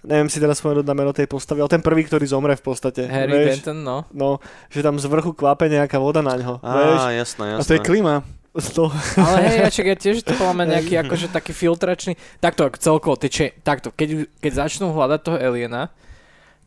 [0.03, 3.07] neviem si teraz spomenúť na meno tej postavy, ale ten prvý, ktorý zomre v podstate.
[3.07, 3.97] Harry vieš, Benton, no.
[4.09, 4.29] No,
[4.67, 6.59] že tam z vrchu kvape nejaká voda na ňo.
[6.59, 7.01] vieš?
[7.01, 7.85] Á, jasné, A to je jasné.
[7.85, 8.15] klima.
[8.58, 8.89] To,
[9.22, 13.30] Ale hej, ja, čak, ja tiež to mňa nejaký akože taký filtračný, takto celkovo, tie
[13.30, 15.93] cha- takto, keď, keď začnú hľadať toho aliena,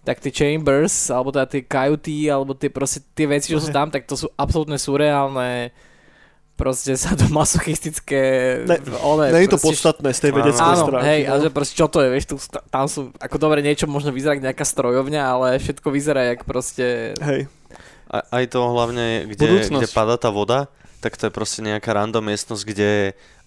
[0.06, 3.90] tak tie chambers, alebo teda tie kajuty, alebo tie proste tie veci, čo sú tam,
[3.90, 5.74] tak to sú absolútne surreálne
[6.54, 8.22] proste sadomasochistické
[8.70, 11.08] Ne, one, nie je to podstatné z tej vedeckej Áno, stránky.
[11.08, 11.30] hej, no.
[11.32, 12.36] a že proste čo to je, vieš, tu,
[12.68, 17.48] tam sú, ako dobre, niečo možno vyzerá nejaká strojovňa, ale všetko vyzerá jak proste, Hej.
[18.10, 19.86] A, aj to hlavne, kde, Budúcnosť.
[19.86, 20.66] kde padá tá voda,
[21.00, 22.92] tak to je proste nejaká random miestnosť, kde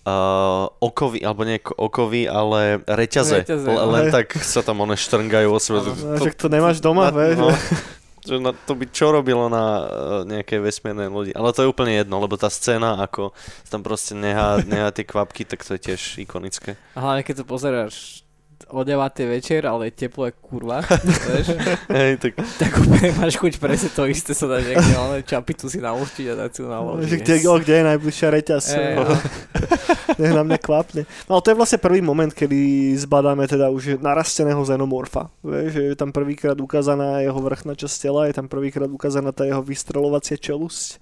[0.04, 3.94] uh, okovy, alebo nie ko- okovy, ale reťaze, Reťaze, L- no.
[3.94, 5.80] len tak sa tam one štrngajú o sebe.
[6.20, 7.38] Že to nemáš doma, na, vieš.
[7.38, 7.50] no,
[8.28, 9.84] že na, to by čo robilo na uh,
[10.24, 11.32] nejakej vesmiernej lodi.
[11.32, 13.32] Ale to je úplne jedno, lebo tá scéna, ako
[13.64, 16.76] sa tam proste nehá, nehá tie kvapky, tak to je tiež ikonické.
[16.96, 18.23] a hlavne keď to pozeráš
[18.74, 18.98] o 9.
[19.30, 21.54] večer, ale je teplo je kurva, vieš,
[21.98, 25.78] Hej, tak tak úplne máš chuť presne to isté sa dať niekde, ale čapicu si
[25.78, 27.20] naložiť a dať si ju Že naložiť.
[27.22, 28.64] kde, o, kde je najbližšia reťaz.
[28.74, 29.04] Ej, no.
[29.06, 29.16] no.
[30.18, 31.02] Nech na mňa kvapne.
[31.30, 35.30] No ale to je vlastne prvý moment, kedy zbadáme teda už narasteného xenomorfa.
[35.46, 39.46] Vieš, že je tam prvýkrát ukázaná jeho vrchná časť tela, je tam prvýkrát ukázaná tá
[39.46, 40.98] jeho vystrelovacia čelusť.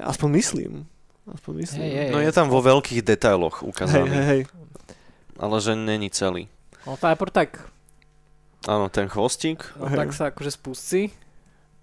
[0.00, 0.72] Aspoň myslím.
[1.28, 1.80] Aspoň myslím.
[1.84, 2.10] Hej, hej.
[2.12, 4.40] no je tam vo veľkých detailoch hej, ukázaný, hej, hej.
[5.36, 6.48] ale že není celý.
[6.88, 7.50] No najprv tak,
[8.64, 11.12] Áno, ten chvostík, no, tak sa akože spustí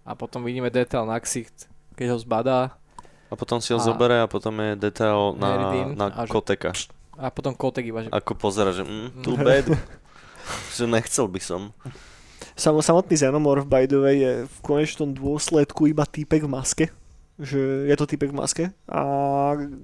[0.02, 2.74] a potom vidíme detail na ksicht, keď ho zbadá
[3.30, 5.50] a potom si ho A- zoberie a potom je detail na,
[5.94, 6.74] na a že- koteka.
[7.16, 9.66] a potom kotek iba, že Ako pozera, že mm, too bad.
[10.78, 11.62] že nechcel by som.
[12.58, 16.86] Sam, samotný xenomorf, by the way, je v konečnom dôsledku iba týpek v maske.
[17.36, 19.02] Že je to týpek v maske, a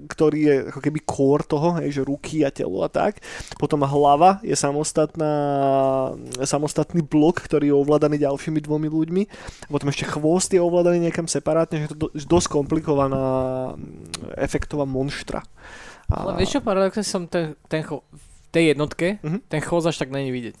[0.08, 3.20] ktorý je ako keby core toho, hej, že ruky a telo a tak.
[3.60, 5.32] Potom hlava je samostatná,
[6.48, 9.22] samostatný blok, ktorý je ovládaný ďalšími dvomi ľuďmi.
[9.66, 13.24] A potom ešte chvost je ovládaný niekam separátne, že je to do, dosť komplikovaná
[13.76, 15.44] mm, efektová monštra.
[16.08, 19.44] A ale vieš čo, paradoxne som ten, ten cho, v tej jednotke, Mhm.
[19.52, 20.56] ten chvost až tak není vidieť.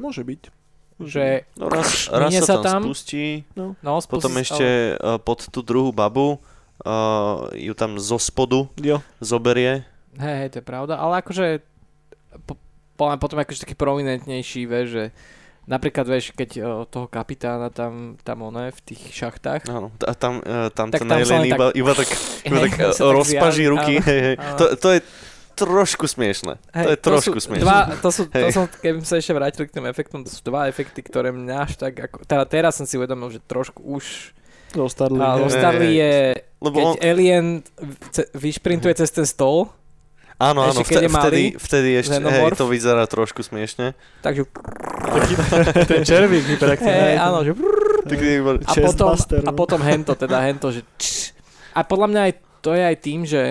[0.00, 0.61] Môže byť.
[1.04, 1.24] Že,
[1.54, 2.80] No raz, raz sa sa tam, tam.
[2.84, 6.36] spustí, no, spustí potom ešte uh, pod tú druhú babu
[6.80, 9.00] uh, ju tam zo spodu Jo.
[9.18, 9.86] zoberie.
[10.14, 11.64] Hej, hej, to je pravda, ale akože
[12.42, 12.54] po,
[12.94, 15.04] po, potom akože taký prominentnejší, vieš, že
[15.62, 20.42] napríklad, vieš, keď o, toho kapitána tam, tam one v tých šachtách, Áno, a tam,
[20.70, 22.08] tam Tak ten tam alien tak- iba, iba tak,
[22.44, 23.94] iba tak tak rozpaží ruky.
[23.96, 24.36] áno.
[24.36, 24.56] Áno.
[24.58, 24.98] To, to je
[25.52, 26.56] trošku smiešne.
[26.72, 27.64] Hej, to je trošku sú smiešne.
[27.64, 28.52] Dva, to sú, to Hej.
[28.52, 31.72] som, keby sa ešte vrátili k tým efektom, to sú dva efekty, ktoré mňa až
[31.78, 34.34] tak, ako, teda teraz som si uvedomil, že trošku už
[34.72, 35.20] Zostarli.
[35.20, 35.40] a hej.
[35.44, 36.14] Lostarly je,
[36.64, 37.46] Lebo keď on, alien
[38.10, 39.68] ce, vyšprintuje cez ten stôl,
[40.40, 42.56] áno, áno, ešte vtedy, vtedy, vtedy ešte, hej, xenomorf.
[42.56, 43.92] to vyzerá trošku smiešne.
[44.24, 44.48] takže
[45.86, 47.14] Ten červík hyperaktivný.
[47.14, 47.52] hej, áno, že
[48.66, 49.52] a potom, a no.
[49.54, 50.82] potom hento, teda hento, že
[51.72, 52.32] a podľa mňa aj
[52.62, 53.42] to je aj tým, že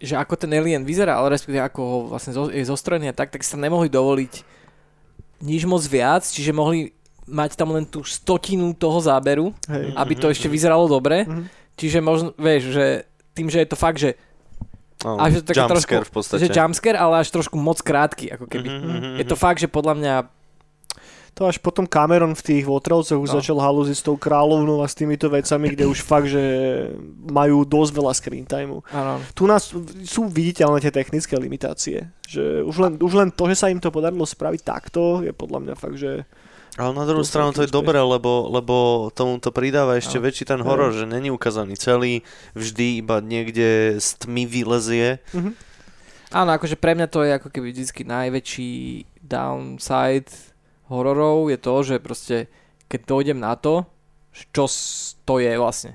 [0.00, 3.28] že ako ten alien vyzerá, ale respektíve ako ho vlastne zo, je zostrojený a tak,
[3.30, 4.32] tak tam nemohli dovoliť
[5.40, 6.92] nič moc viac, čiže mohli
[7.24, 9.94] mať tam len tú stotinu toho záberu, Hej.
[9.94, 11.24] aby to ešte vyzeralo dobre.
[11.24, 11.44] Mhm.
[11.76, 12.86] Čiže možno, vieš, že
[13.32, 14.18] tým, že je to fakt, že,
[15.00, 16.40] áno, a že to také jumpscare trošku- v podstate.
[16.42, 18.68] že jumpscare, ale až trošku moc krátky, ako keby.
[18.68, 20.14] Mhm, mhm, Je to fakt, že podľa mňa
[21.34, 23.36] To až potom Cameron v tých Votrelcoch už No.
[23.38, 26.42] začal halúziť s tou kráľovnou a s týmito vecami, kde už fakt, že
[27.22, 28.84] majú dosť veľa screen timeu.
[28.90, 29.72] áno, Tu nás
[30.04, 32.10] sú viditeľné tie technické limitácie.
[32.28, 35.58] Že už, len, už len to, že sa im to podarilo spraviť takto, je podľa
[35.64, 36.28] mňa fakt, že...
[36.78, 38.74] Ale na druhú To stranu to je dobré, lebo, lebo
[39.10, 40.24] tomu to pridáva ešte No.
[40.24, 42.22] väčší ten horor, že není ukázaný celý,
[42.54, 45.18] vždy iba niekde z tmy vylezie.
[45.34, 45.50] Mhm.
[46.30, 48.72] Áno, akože pre mňa to je ako keby vždycky najväčší
[49.18, 50.30] downside
[50.90, 52.50] hororov je to, že proste
[52.86, 53.86] keď dojdem na to,
[54.50, 54.66] čo
[55.22, 55.94] to je vlastne.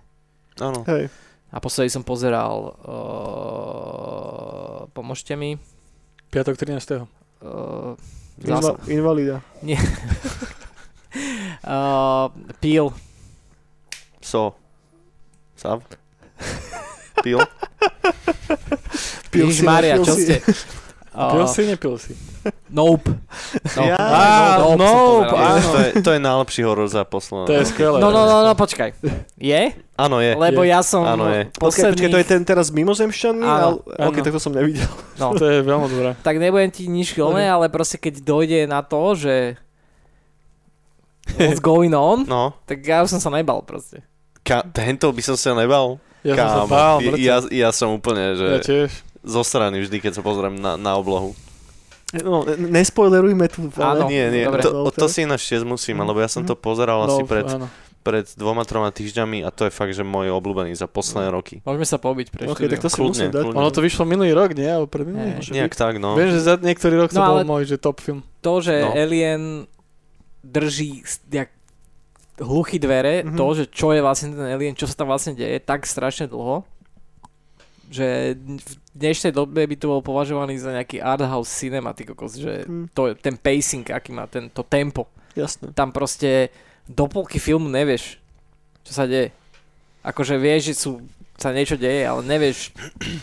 [0.57, 0.81] Áno.
[0.85, 1.11] Hej.
[1.51, 2.99] A posledný som pozeral, uh,
[4.89, 5.55] pomôžte mi,
[6.27, 6.99] Piatok 13.
[6.99, 7.95] uh,
[8.37, 9.39] Inva- zásad, invalida.
[11.63, 12.27] uh,
[12.61, 12.91] Peel,
[14.19, 14.57] So.
[15.55, 15.79] Sav?
[17.21, 17.39] Pil?
[19.29, 20.23] Pil si, Ježišmária, nepil čo si?
[20.25, 20.35] ste?
[21.15, 22.11] Pil Uh, si, nepil si.
[22.69, 23.09] Nope.
[23.73, 23.81] No.
[23.83, 24.21] Ja, Á,
[24.57, 25.67] Nope nope, áno.
[25.67, 27.45] To je, to je najlepší horor za posledné.
[27.45, 27.97] To je skvelé.
[27.97, 28.93] No, no, no, no, počkaj.
[29.35, 29.63] Je?
[29.95, 30.33] Áno, je.
[30.33, 31.47] Lebo ja som Áno, je.
[31.51, 33.41] Počkaj, počkaj, to je ten teraz mimozemšťaný?
[33.41, 34.05] Áno, ale...
[34.05, 34.85] Ok, tak to som nevidel.
[35.15, 36.09] No, To je veľmi dobré.
[36.19, 39.55] tak nebudem ti nič filmé, ale proste keď dojde na to, že
[41.35, 44.05] what's going on, No, tak ja už som sa nebal proste.
[44.41, 45.97] ka- tento by som sa nebal.
[46.21, 48.89] Ja som sa Kámo, bál, ja, ja, ja som úplne, že Ja tiež.
[49.21, 51.37] zo strany vždy, keď sa pozriem na, na oblohu.
[52.17, 53.67] No, ne- nespoilerujme tu.
[53.73, 54.05] Áno.
[54.05, 54.61] ale- nie, nie, dobre.
[54.61, 57.43] to, o, to si ináč tiež musím, lebo ja som to pozeral asi No, pred,
[57.45, 57.67] áno.
[58.01, 61.59] pred dvoma, troma týždňami a to je fakt, že môj obľúbený za posledné roky.
[61.61, 63.43] Môžeme sa pobiť pre Ok, tak to si Kľudne, musím dať.
[63.43, 63.57] kľudne.
[63.57, 64.67] Ono to vyšlo minulý rok, nie?
[64.67, 65.41] Alebo pred minulý?
[65.41, 65.41] Nie.
[65.57, 65.79] Nejak byť.
[65.79, 66.13] tak, no.
[66.13, 68.21] Viem, že za niektorý rok to No, bol ale- môj, že top film.
[68.39, 68.93] To, že No.
[68.93, 69.65] Alien
[70.41, 71.49] drží jak
[72.37, 73.33] hluchy dvere, Mhm.
[73.33, 76.61] to, že čo je vlastne ten Alien, čo sa tam vlastne deje, tak strašne dlho,
[77.91, 82.37] že v dnešnej dobe by to bol považovaný za nejaký art house cinema, ty kokos,
[82.39, 82.89] že Hm.
[82.95, 85.05] to, ten pacing, aký má, ten, to tempo.
[85.35, 85.75] Jasné.
[85.75, 86.49] Tam proste
[86.87, 88.17] do polky filmu nevieš,
[88.85, 89.33] čo sa deje.
[90.05, 90.91] Akože vieš, že sú,
[91.35, 92.71] sa niečo deje, ale nevieš,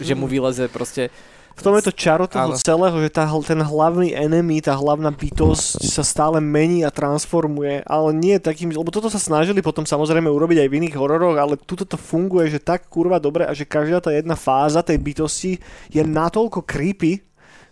[0.02, 1.08] že mu vyleze proste
[1.52, 2.58] V tom je to čaro toho Áno.
[2.58, 8.10] celého, že tá, ten hlavný enemy, tá hlavná bytosť sa stále mení a transformuje, ale
[8.16, 11.84] nie takým, lebo toto sa snažili potom samozrejme urobiť aj v iných hororoch, ale tuto
[11.84, 15.52] to funguje, že tak kurva dobre a že každá tá jedna fáza tej bytosti
[15.92, 17.20] je natoľko creepy,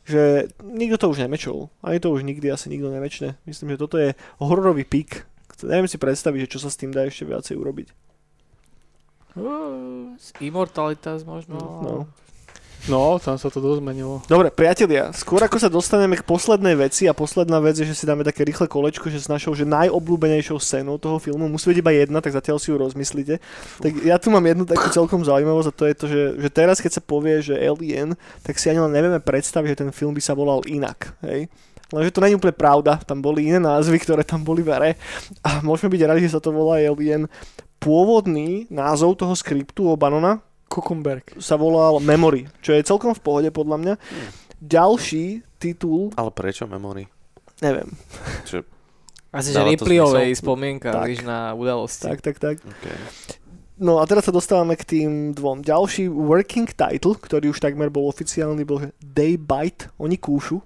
[0.04, 1.70] že nikto to už nemečol.
[1.80, 3.38] Ani to už nikdy asi nikto nemečne.
[3.46, 4.12] Myslím, že toto je
[4.42, 5.24] hororový pík.
[5.60, 7.88] Neviem si predstaviť, že čo sa s tým dá ešte viacej urobiť.
[9.36, 11.56] uh, Immortalitas možno.
[11.60, 11.80] No.
[11.84, 11.94] No,
[13.20, 13.84] tam sa to dosť.
[14.24, 18.08] Dobre, priatelia, skôr ako sa dostaneme k poslednej veci a posledná vec je, že si
[18.08, 21.92] dáme také rýchle kolečko, že s našou že najobľúbenejšou scénou toho filmu musí byť iba
[21.92, 23.36] jedna, tak zatiaľ si ju rozmyslíte.
[23.84, 26.80] Tak ja tu mám jednu takú celkom zaujímavosť a to je to, že, že teraz
[26.80, 30.22] keď sa povie, že Alien, tak si ani len nevieme predstaviť, že ten film by
[30.24, 31.12] sa volal inak.
[31.20, 31.52] Hej?
[31.90, 34.90] Lenže to není úplne pravda, tam boli iné názvy, ktoré tam boli v hre
[35.42, 37.26] a môžeme byť radi, že sa to volá Alien.
[37.80, 41.34] Pôvodný názov toho skriptu Obanona, Kukumberg.
[41.42, 43.94] sa volal Memory, čo je celkom v pohode podľa mňa.
[44.62, 47.10] Ďalší titul, Ale prečo memory?
[47.58, 47.90] neviem,
[49.30, 51.06] Asi, že Ripleyovej spomienka, Tak.
[51.06, 52.06] vieš, na udalosti.
[52.06, 52.56] tak, tak, tak.
[52.62, 52.96] Okay.
[53.80, 55.64] No a teraz sa dostávame k tým dvom.
[55.64, 60.60] Ďalší working title, ktorý už takmer bol oficiálny, bol že Day Bite, oni kúšu.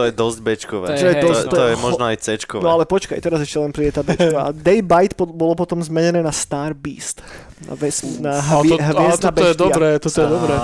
[0.00, 0.86] To je dosť bečkové.
[0.86, 2.62] To je- Čo je dosť, to, to to je možno aj cečkové.
[2.64, 4.48] No ale počkaj, teraz ešte len príde tá bečka.
[4.66, 7.20] Day Bite po, bolo potom zmenené na Star Beast.
[7.62, 10.54] Na, ves, na Ale, hvie, to, ale hviezdna toto je dobré, toto je dobré.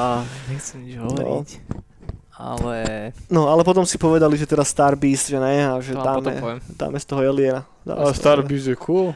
[0.49, 1.49] Nechcem nič hovoriť.
[2.33, 2.77] Ale
[3.29, 6.25] No ale potom si povedali, že teraz Star Beast, že ne, a že to potom
[6.27, 7.69] dáme, dáme z toho Aliena.
[7.81, 8.41] Dáme Ale Star.
[8.41, 9.13] Beast je cool.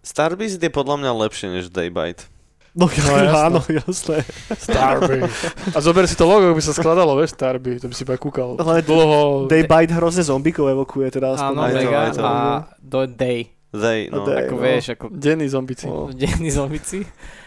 [0.00, 2.30] Starbeast je podľa mňa lepšie než Daybite.
[2.76, 3.40] No, No, no jasné.
[3.40, 4.16] áno, jasné.
[4.52, 5.32] Starbeast.
[5.72, 8.60] A zober si to logo, by sa skladalo, vieš, Starbeast, to by si iba kúkal.
[8.60, 9.48] Ale Dlho...
[9.48, 11.32] Day Bite hrozne zombíkov evokuje teda.
[11.34, 12.00] aspoň Áno, mega.
[12.12, 12.20] to.
[12.20, 12.36] A
[12.76, 13.48] do day.
[13.72, 14.28] They, no.
[14.28, 14.44] Day.
[14.44, 14.62] Ako no.
[14.62, 15.84] vieš, ako Denní zombici.
[15.84, 16.12] No.
[16.12, 17.00] denní zombici.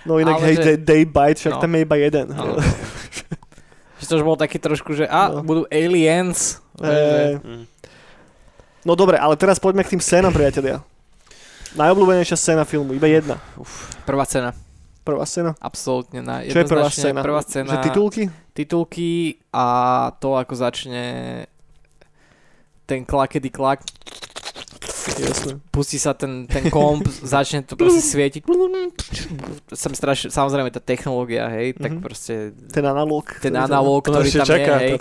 [0.04, 1.62] No inak, Ale hej, že- day, day Bite, však No.
[1.62, 2.28] tam je iba jeden.
[2.34, 2.54] Áno.
[4.00, 5.46] Že to už bol taký trošku, že a, No.
[5.46, 6.58] budú aliens.
[6.80, 7.68] Mm.
[8.82, 10.80] No dobre, ale teraz poďme k tým scénam, priatelia.
[11.76, 13.38] Najobľúbenejšia scéna filmu, iba jedna.
[14.08, 14.56] Prvá cena.
[15.10, 15.52] Prvá scéna.
[15.58, 16.20] Absolútne.
[16.20, 17.20] Na, Čo je prvá scéna?
[17.20, 17.70] Prvá scéna.
[17.72, 18.24] Že titulky?
[18.52, 19.10] Titulky
[19.50, 19.66] a
[20.16, 21.04] to, ako začne
[22.86, 23.86] ten klakedy klak,
[25.12, 25.58] Jasné.
[25.70, 27.06] pustí sa ten, ten komp,
[27.36, 28.42] začne to proste svietiť.
[29.72, 32.02] Som strašne, samozrejme tá technológia, hej, tak Mhm.
[32.02, 32.34] proste
[32.68, 33.30] Ten analóg.
[33.38, 34.92] ten ktorý tam- analóg, ktorý tam čaká, je, hej,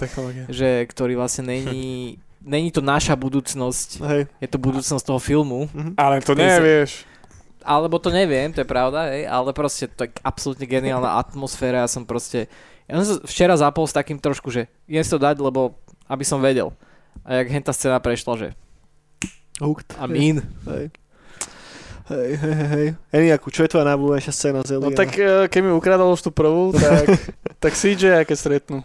[0.48, 4.22] že, ktorý vlastne není, není to naša budúcnosť, Hej.
[4.38, 5.68] je to budúcnosť toho filmu.
[5.68, 5.96] Mhm.
[5.96, 7.07] Ale to nevieš.
[7.68, 11.88] Alebo to neviem, to je pravda, hej, ale proste to je absolútne geniálna atmosféra, ja
[11.92, 12.48] som proste,
[12.88, 15.76] ja som sa včera zapol s takým trošku, že idem si to dať, lebo
[16.08, 16.72] aby som vedel.
[17.28, 18.48] A jak henta scéna prešla, že
[19.60, 20.00] Hooked.
[20.00, 20.38] I'm in.
[20.64, 20.94] Hej.
[22.08, 22.86] Hej, hej, hej.
[23.12, 24.96] Eniaku, čo je tvoja najobľúbenejšia scéna z No Aliena?
[24.96, 27.04] tak eh, keď mi ukradol už tú prvú, tak,
[27.68, 28.80] tak CJ, keď stretnú.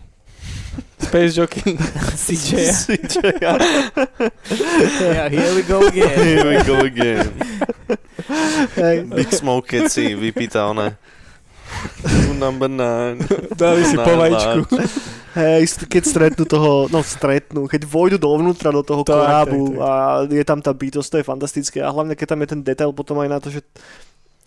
[1.00, 1.78] Space Jockey.
[2.24, 2.52] CJ.
[5.02, 6.18] yeah, here we go again.
[6.18, 7.28] Here we go again.
[8.74, 8.96] Hej.
[9.12, 10.98] Big Smoke, keď si vypýta one.
[12.44, 13.22] Number nine.
[13.54, 14.46] Dali si lives.
[15.34, 19.82] Hej, keď stretnú toho, no stretnú, keď vojdu dovnútra do toho Tak, korábu tak, tak.
[19.82, 19.92] a
[20.30, 23.18] je tam tá bytosť, to je fantastické a hlavne keď tam je ten detail potom
[23.18, 23.66] aj na to, že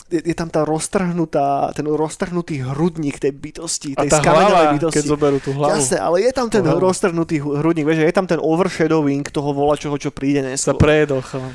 [0.06, 5.02] je, je tam tá roztrhnutá, ten roztrhnutý hrudník tej bytosti, tej hlava, bytosti.
[5.02, 5.74] keď zoberú tú hlavu.
[5.74, 6.78] Jasne, ale je tam ten hlavu.
[6.78, 10.78] roztrhnutý hrudník, vieš, že je tam ten overshadowing toho volačoho, čo príde Sa neskôr.
[10.78, 11.52] prejedol, chalan.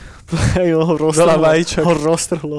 [0.59, 1.83] Hej, ho roztrhlo, vajíčok.
[1.87, 2.57] ho roztrhlo.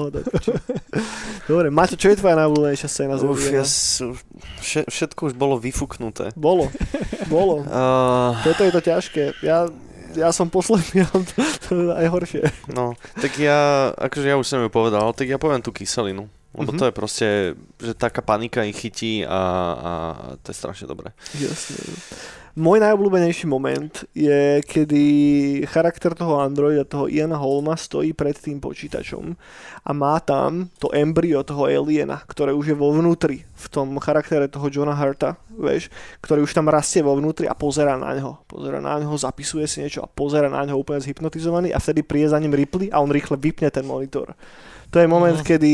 [1.49, 4.17] Dobre, Maťo, čo je tvoja najobľúbenejšia scéna Uf, ja sú,
[4.61, 6.33] vše, všetko už bolo vyfúknuté.
[6.33, 6.73] Bolo,
[7.29, 7.61] bolo.
[7.73, 9.23] Uh, Preto je to ťažké.
[9.41, 9.65] Ja,
[10.15, 12.43] ja som posledný, a to, to je najhoršie.
[12.69, 16.25] no, tak ja, akože ja už som ju povedal, tak ja poviem tú kyselinu.
[16.53, 16.77] Lebo Mhm.
[16.77, 17.27] to je proste,
[17.81, 19.41] že taká panika ich chytí a,
[19.73, 19.91] a
[20.37, 21.09] to je strašne dobré.
[21.33, 21.81] Jasne.
[22.53, 25.03] Môj najobľúbenejší moment je, kedy
[25.65, 29.33] charakter toho androida, toho Iana Holma, stojí pred tým počítačom
[29.81, 34.45] a má tam to embryo toho aliena, ktoré už je vo vnútri, v tom charaktere
[34.53, 35.89] toho Johna Hurta, vieš,
[36.21, 38.37] ktorý už tam rastie vo vnútri a pozera na neho.
[38.45, 42.29] Pozera na neho, zapisuje si niečo a pozera na neho úplne zhypnotizovaný a vtedy príde
[42.29, 44.37] za ním Ripley a on rýchle vypne ten monitor.
[44.93, 45.41] To je moment, Mhm.
[45.41, 45.71] kedy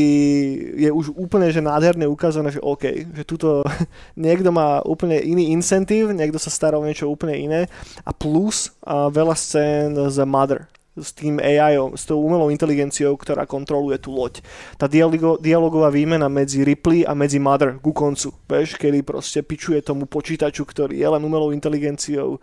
[0.80, 3.60] je už úplne že nádherne ukázané, že OK, že tuto
[4.16, 7.60] niekto má úplne iný incentív, niekto sa stará o niečo úplne iné
[8.00, 10.64] a plus a veľa scén z Mother
[10.96, 14.40] s tým AI, s tou umelou inteligenciou, ktorá kontroluje tú loď.
[14.76, 19.80] Tá dialogo, dialogová výmena medzi Ripley a medzi Mother ku koncu, vieš, kedy proste pičuje
[19.80, 22.40] tomu počítaču, ktorý je len umelou inteligenciou,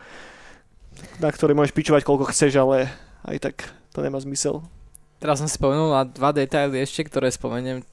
[1.21, 2.89] na ktorej môžeš pičovať koľko chceš, ale
[3.25, 3.55] aj tak
[3.93, 4.61] to nemá zmysel.
[5.17, 7.85] Teraz som si spomenul na dva detaily ešte, ktoré spomeniem, e,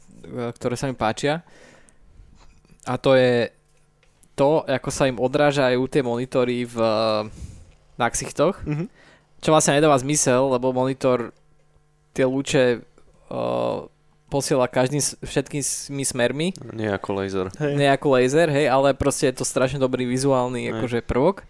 [0.53, 1.41] ktoré sa mi páčia.
[2.85, 3.49] A to je
[4.35, 6.77] to, ako sa im odrážajú tie monitory v,
[7.95, 8.61] na ksichtoch.
[8.63, 8.87] Mhm.
[9.39, 11.29] Čo vlastne nedáva zmysel, lebo monitor
[12.13, 12.81] tie lúče
[13.29, 13.85] uh,
[14.27, 15.61] posiela každým, s- všetkými
[16.03, 17.47] smermi, Nie ako laser.
[17.61, 17.77] Hej.
[17.77, 20.73] nie ako laser, hej, ale proste je to strašne dobrý vizuálny Hej.
[20.75, 21.45] akože prvok.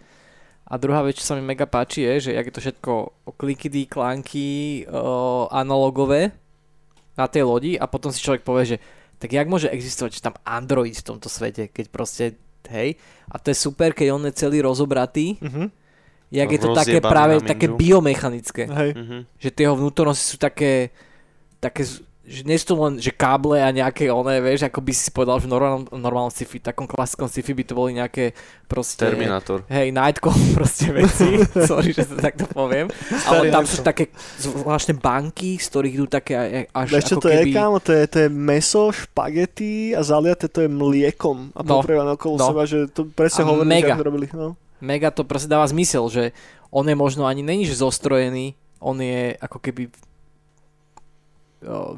[0.65, 2.93] A druhá vec, čo sa mi mega páči, je, že jak je to všetko
[3.37, 6.33] klikity, klanky, uh, analogové
[7.15, 8.77] na tej lodi a potom si človek povie, že
[9.21, 12.25] tak jak môže existovať že tam Android v tomto svete, keď proste,
[12.69, 12.97] hej,
[13.29, 15.69] a to je super, keď on je celý rozobratý, Mhm.
[16.33, 18.91] jak je to také Rozjebaný práve na také biomechanické Hej.
[18.97, 19.19] Mhm.
[19.39, 20.91] že tie jeho vnútornosti sú také,
[21.61, 21.85] také
[22.25, 25.37] že nie sú to len že káble a nejaké oné, vieš, ako by si povedal,
[25.37, 28.33] že v normálnom, normálnom sci-fi, takom klasickom sci-fi by to boli nejaké
[28.65, 29.05] proste...
[29.05, 29.69] Terminátor.
[29.69, 32.89] Hej, Nightcall proste veci, sorry, že to takto poviem,
[33.29, 34.09] ale tam sú také
[34.41, 37.53] zvláštne banky, z ktorých idú také až Vieš čo ako to je, keby...
[37.53, 37.77] kámo?
[37.85, 42.41] To je, to je meso, špagety a zaliate to je mliekom a No, poprievané okolo
[42.41, 42.47] no.
[42.49, 43.93] seba, že to presne A hovorili, že mega.
[43.93, 44.27] ako to robili.
[44.33, 44.49] No.
[44.81, 46.33] Mega to proste dáva zmysel, že
[46.73, 49.93] on je možno ani není že zostrojený, on je ako keby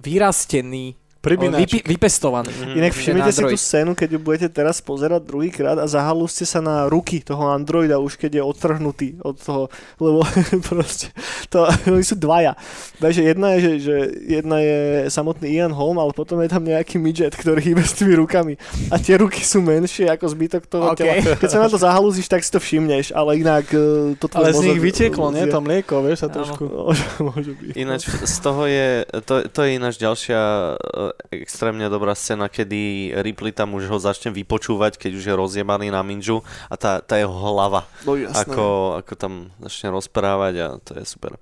[0.02, 0.94] Pribinač.
[1.34, 2.54] Vypi, vypestovaný.
[2.54, 2.74] Mhm.
[2.78, 6.86] Inak všimnite si tú scénu, keď ju budete teraz pozerať druhýkrát a zahalúste sa na
[6.86, 9.62] ruky toho androida už keď je odtrhnutý od toho,
[9.98, 10.22] lebo
[10.70, 11.10] proste
[11.50, 12.54] to, oni sú dvaja.
[13.02, 13.96] Takže jedna je, že, že
[14.28, 14.78] jedna je
[15.10, 18.54] samotný Ian Holm, ale potom je tam nejaký midget, ktorý hýbe s tými rukami
[18.92, 21.00] a tie ruky sú menšie ako zbytok toho OK.
[21.00, 21.14] tela.
[21.40, 24.52] Keď sa na to zahalúziš, tak si to všimneš, ale inak e, to tvoj Ale
[24.52, 25.44] z nich mozog- vytieklo, nie?
[25.48, 26.62] je- To mlieko, vieš, sa trošku...
[26.68, 27.72] Môže, môže byť.
[27.74, 28.88] Ináč z toho je,
[29.24, 30.40] to, to je ináč ďalšia
[30.76, 35.90] e, extrémne dobrá scéna, kedy Ripley tam už ho začne vypočúvať, keď už je rozjebaný
[35.90, 38.46] na minžu a tá, tá jeho hlava, No jasné.
[38.46, 38.64] ako,
[39.04, 41.36] ako tam začne rozprávať a to je super.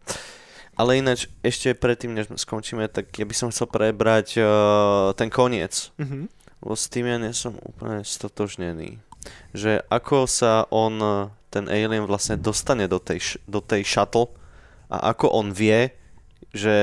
[0.75, 5.95] Ale ináč, ešte predtým, než skončíme, tak ja by som chcel prebrať uh, ten koniec.
[6.03, 6.27] Mhm.
[6.65, 8.97] Lebo s tým ja nie som úplne stotožnený.
[9.53, 14.33] Že ako sa on, ten alien vlastne dostane do tej, do tej shuttle
[14.89, 15.93] a ako on vie,
[16.57, 16.79] že,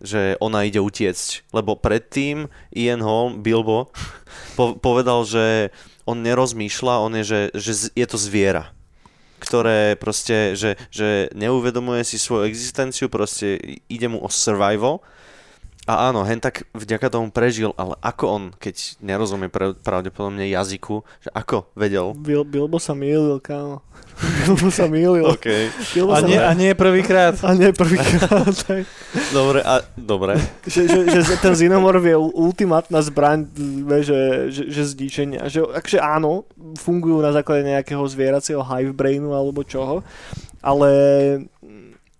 [0.00, 1.52] že ona ide utiecť.
[1.52, 3.92] Lebo predtým Ian Holm, Bilbo,
[4.58, 5.70] po, povedal, že
[6.08, 8.72] on nerozmýšľa, on je, že, že je to zviera
[9.40, 13.56] ktoré proste, že, že neuvedomuje si svoju existenciu, proste
[13.88, 15.00] ide mu o survival
[15.90, 21.02] a áno, hen tak vďaka tomu prežil, ale ako on, keď nerozumie pra- pravdepodobne jazyku,
[21.18, 22.14] že ako vedel?
[22.14, 23.82] Bil, Bilbo sa mýlil, kámo.
[24.46, 25.26] Bilbo sa mýlil.
[25.26, 25.50] OK,
[25.90, 27.34] Bilbo A sa nie, a nie prvýkrát.
[27.42, 28.54] a nie prvýkrát.
[29.34, 30.38] dobre, a dobre.
[30.62, 33.50] že, že, že ten Xenomorph je ultimátna zbraň
[34.06, 35.50] že, že, že zničenia.
[35.50, 36.46] Že, akže áno,
[36.78, 40.06] fungujú na základe nejakého zvieracieho hive brainu alebo čoho,
[40.62, 40.90] ale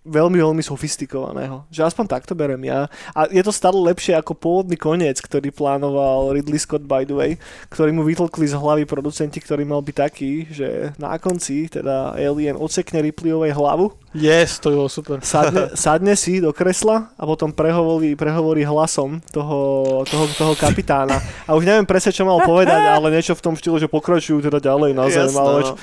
[0.01, 1.65] veľmi, veľmi sofistikovaného.
[1.69, 2.89] Že aspoň takto berem ja.
[3.13, 7.31] A je to stále lepšie ako pôvodný koniec, ktorý plánoval Ridley Scott by the way,
[7.69, 12.57] ktorý mu vytlkli z hlavy producenti, ktorý mal byť taký, že na konci teda Alien
[12.57, 15.23] odsekne Ripleyovej hlavu Yes, to bolo super.
[15.23, 21.15] sadne, sadne si do kresla a potom prehovorí, prehovorí hlasom toho, toho, toho kapitána.
[21.47, 24.59] A už neviem presne, čo mal povedať, ale niečo v tom štýlu, že pokračujú teda
[24.59, 25.31] ďalej na zem.
[25.31, 25.75] Jasné, Ale no.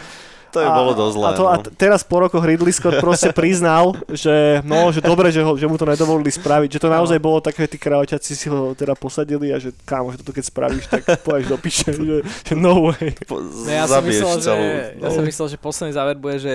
[0.53, 1.27] To je bolo dosť zlé.
[1.27, 1.63] A, to, a no.
[1.65, 5.69] t- teraz po rokoch Ridley Scott proste priznal, že no, že dobre, že, ho, že
[5.69, 8.97] mu to nedovolili spraviť, že to naozaj bolo také, že tí kráľoťaci si ho teda
[8.97, 12.89] posadili a že kámo, že toto keď spravíš, tak pôjdeš do piče, že, že no
[12.89, 13.13] way.
[13.29, 14.65] Po, No ja som myslel, že, celú...
[15.05, 16.55] ja som myslel, že posledný záver bude, že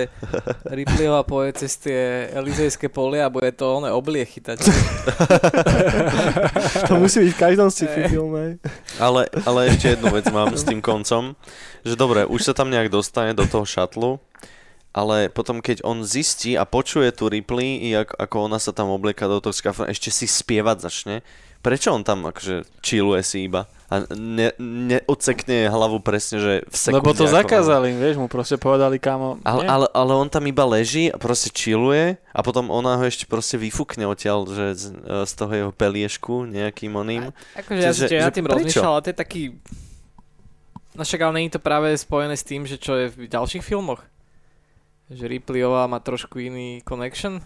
[0.66, 4.58] Ripleyová poje cez tie Elizejské polia a bude to oné oblie chytať.
[6.88, 8.58] To musí byť v každom sci-fi filme.
[8.98, 11.34] Ale, ale ešte jednu vec mám s tým koncom,
[11.84, 14.18] že dobre, už sa tam nejak dostane do toho šatlu,
[14.94, 19.28] ale potom keď on zistí a počuje tu Ripley, i ako, ona sa tam oblieka
[19.28, 21.16] do toho skafra, ešte si spievať začne,
[21.60, 27.04] prečo on tam akože chilluje si iba a ne, neodsekne hlavu presne, že v sekunde.
[27.04, 29.68] Lebo to ako- zakázali, vieš, mu proste povedali, kámo, Ale, nie.
[29.68, 33.60] ale, ale on tam iba leží a proste chilluje a potom ona ho ešte proste
[33.60, 34.84] vyfúkne odtiaľ, že z,
[35.28, 37.30] z toho jeho peliešku nejakým oným.
[37.54, 39.42] Akože ja Že- nad tým rozmýšľal, ale to je taký...
[40.94, 44.02] No však ale není to práve spojené s tým, že čo je v ďalších filmoch?
[45.10, 47.42] Že Ripleyová má trošku iný connection?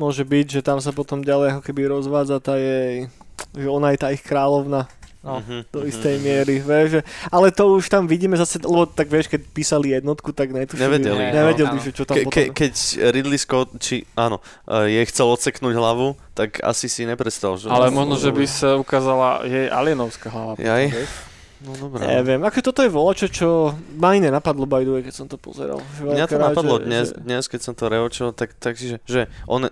[0.00, 3.10] Môže byť, že tam sa potom ďalej ako keby rozvádza tá jej,
[3.52, 4.88] že ona je tá ich kráľovna
[5.18, 5.42] No.
[5.42, 5.88] Mhm, do mhm.
[5.90, 9.90] istej miery, vieš, že, ale to už tam vidíme zase, lebo tak vieš, keď písali
[9.90, 11.34] jednotku, tak netušili, Nevedeli, no.
[11.34, 11.82] nevedeli Áno.
[11.82, 12.32] že čo tam Ke, potom...
[12.32, 12.72] ke, keď
[13.10, 14.38] Ridley Scott, či áno,
[14.70, 17.66] eh, jej chcel odseknúť hlavu, tak asi si nepredstav, že...
[17.66, 20.54] Ale možno, že by sa ukázala jej alienovská hlava.
[20.54, 20.86] potom, Jaj.
[20.94, 21.10] vieš.
[21.58, 22.06] No dobré.
[22.06, 25.34] Neviem, ako toto je volačo, čo ma iné napadlo by the way, keď som to
[25.34, 25.82] pozeral.
[25.98, 29.26] Mňa to napadlo že- dnes, že- dnes, keď som to reočil, tak, tak že, že
[29.44, 29.66] on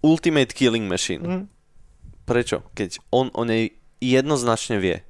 [0.00, 1.22] Ultimate Killing Machine.
[1.22, 1.42] Mhm.
[2.24, 2.66] Prečo?
[2.74, 5.00] Keď on o nej jednoznačne vie.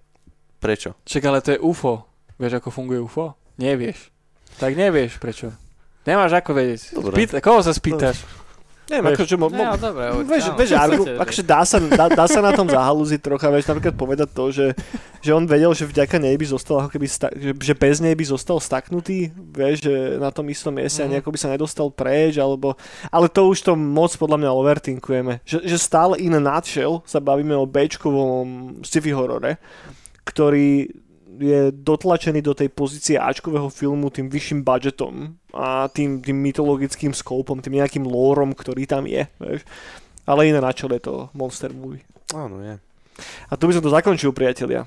[0.58, 0.94] Prečo?
[1.02, 2.06] Čak, ale to je UFO.
[2.36, 3.34] Vieš, ako funguje UFO?
[3.56, 4.14] Nevieš.
[4.58, 5.50] Tak nevieš prečo.
[6.06, 6.94] Nemáš ako vedieť.
[6.94, 7.14] Dobre.
[7.14, 8.22] Spýta, koho sa spýtaš?
[8.88, 9.16] Neviem, Vieš.
[9.20, 12.50] akože mo, mo, No, dobre, Vieš, vieš, argu, akože dá sa, dá, dá sa na
[12.50, 14.66] tom zahalúziť trocha, vieš, napríklad povedať to, že,
[15.18, 18.12] že on vedel, že vďaka nej by zostal ako keby, sta, že, že bez nej
[18.12, 21.12] by zostal staknutý, vieš, že na tom istom mieste a Mhm.
[21.14, 25.60] nejako by sa nedostal preč, alebo, ale to už to moc podľa mňa overthinkujeme, že,
[25.62, 29.60] že stále in a nutshell sa bavíme o Bčkovom sci-fi horore,
[30.24, 30.88] ktorý
[31.38, 37.62] je dotlačený do tej pozície Ačkového filmu tým vyšším budžetom a tým, tým mytologickým skopom,
[37.62, 39.24] tým nejakým lórom, ktorý tam je.
[39.38, 39.62] Vieš.
[40.28, 42.04] Ale iné na čele je to monster movie.
[42.36, 42.76] Áno, je.
[43.48, 44.84] A tu by som to zakončil, priatelia.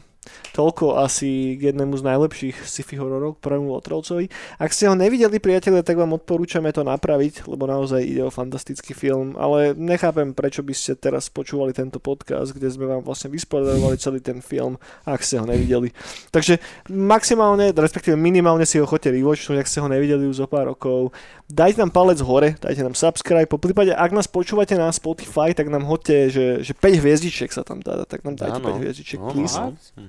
[0.51, 4.29] Toľko asi k jednému z najlepších sci-fi hororov, prvému Otrovcovi.
[4.61, 8.93] Ak ste ho nevideli, priatelia, tak vám odporúčame to napraviť, lebo naozaj ide o fantastický
[8.93, 13.95] film, ale nechápem, prečo by ste teraz počúvali tento podcast, kde sme vám vlastne vyspodarovali
[13.97, 14.77] celý ten film,
[15.07, 15.89] ak ste ho nevideli.
[16.29, 16.61] Takže
[16.91, 21.15] maximálne, respektíve minimálne si ho chodte rewatchnúť, ak ste ho nevideli už zo pár rokov.
[21.49, 25.67] Dajte nám palec hore, dajte nám subscribe, po prípade, ak nás počúvate na Spotify, tak
[25.71, 28.67] nám hoďte, že, že 5 hviezdičiek sa tam dá, tak nám dajte Áno.
[28.77, 29.55] 5 hviezdičiek, No, please.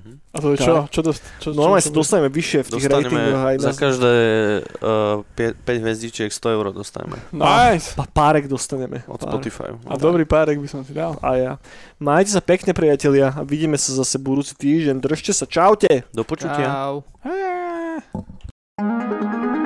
[0.03, 0.11] No.
[0.11, 0.19] Mhm.
[0.33, 0.73] A to je čo?
[0.91, 4.13] Čo, dost, čo, čo, Normálne sa dostaneme vyššie v tých ratingoch aj za každé
[4.83, 7.95] uh, 5 hviezdičiek 100 eur dostaneme Nice.
[7.95, 9.05] Pa, párek dostaneme.
[9.07, 9.31] od Pár.
[9.31, 9.71] Spotify.
[9.87, 11.15] A dobrý párek by som si dal.
[11.23, 11.51] A ja.
[12.01, 14.99] Majte sa pekne, priatelia, a vidíme sa zase budúci týždeň.
[14.99, 16.03] Držte sa, čaute!
[16.11, 16.67] Do počutia.
[16.67, 17.07] Čau.
[17.23, 19.62] Á.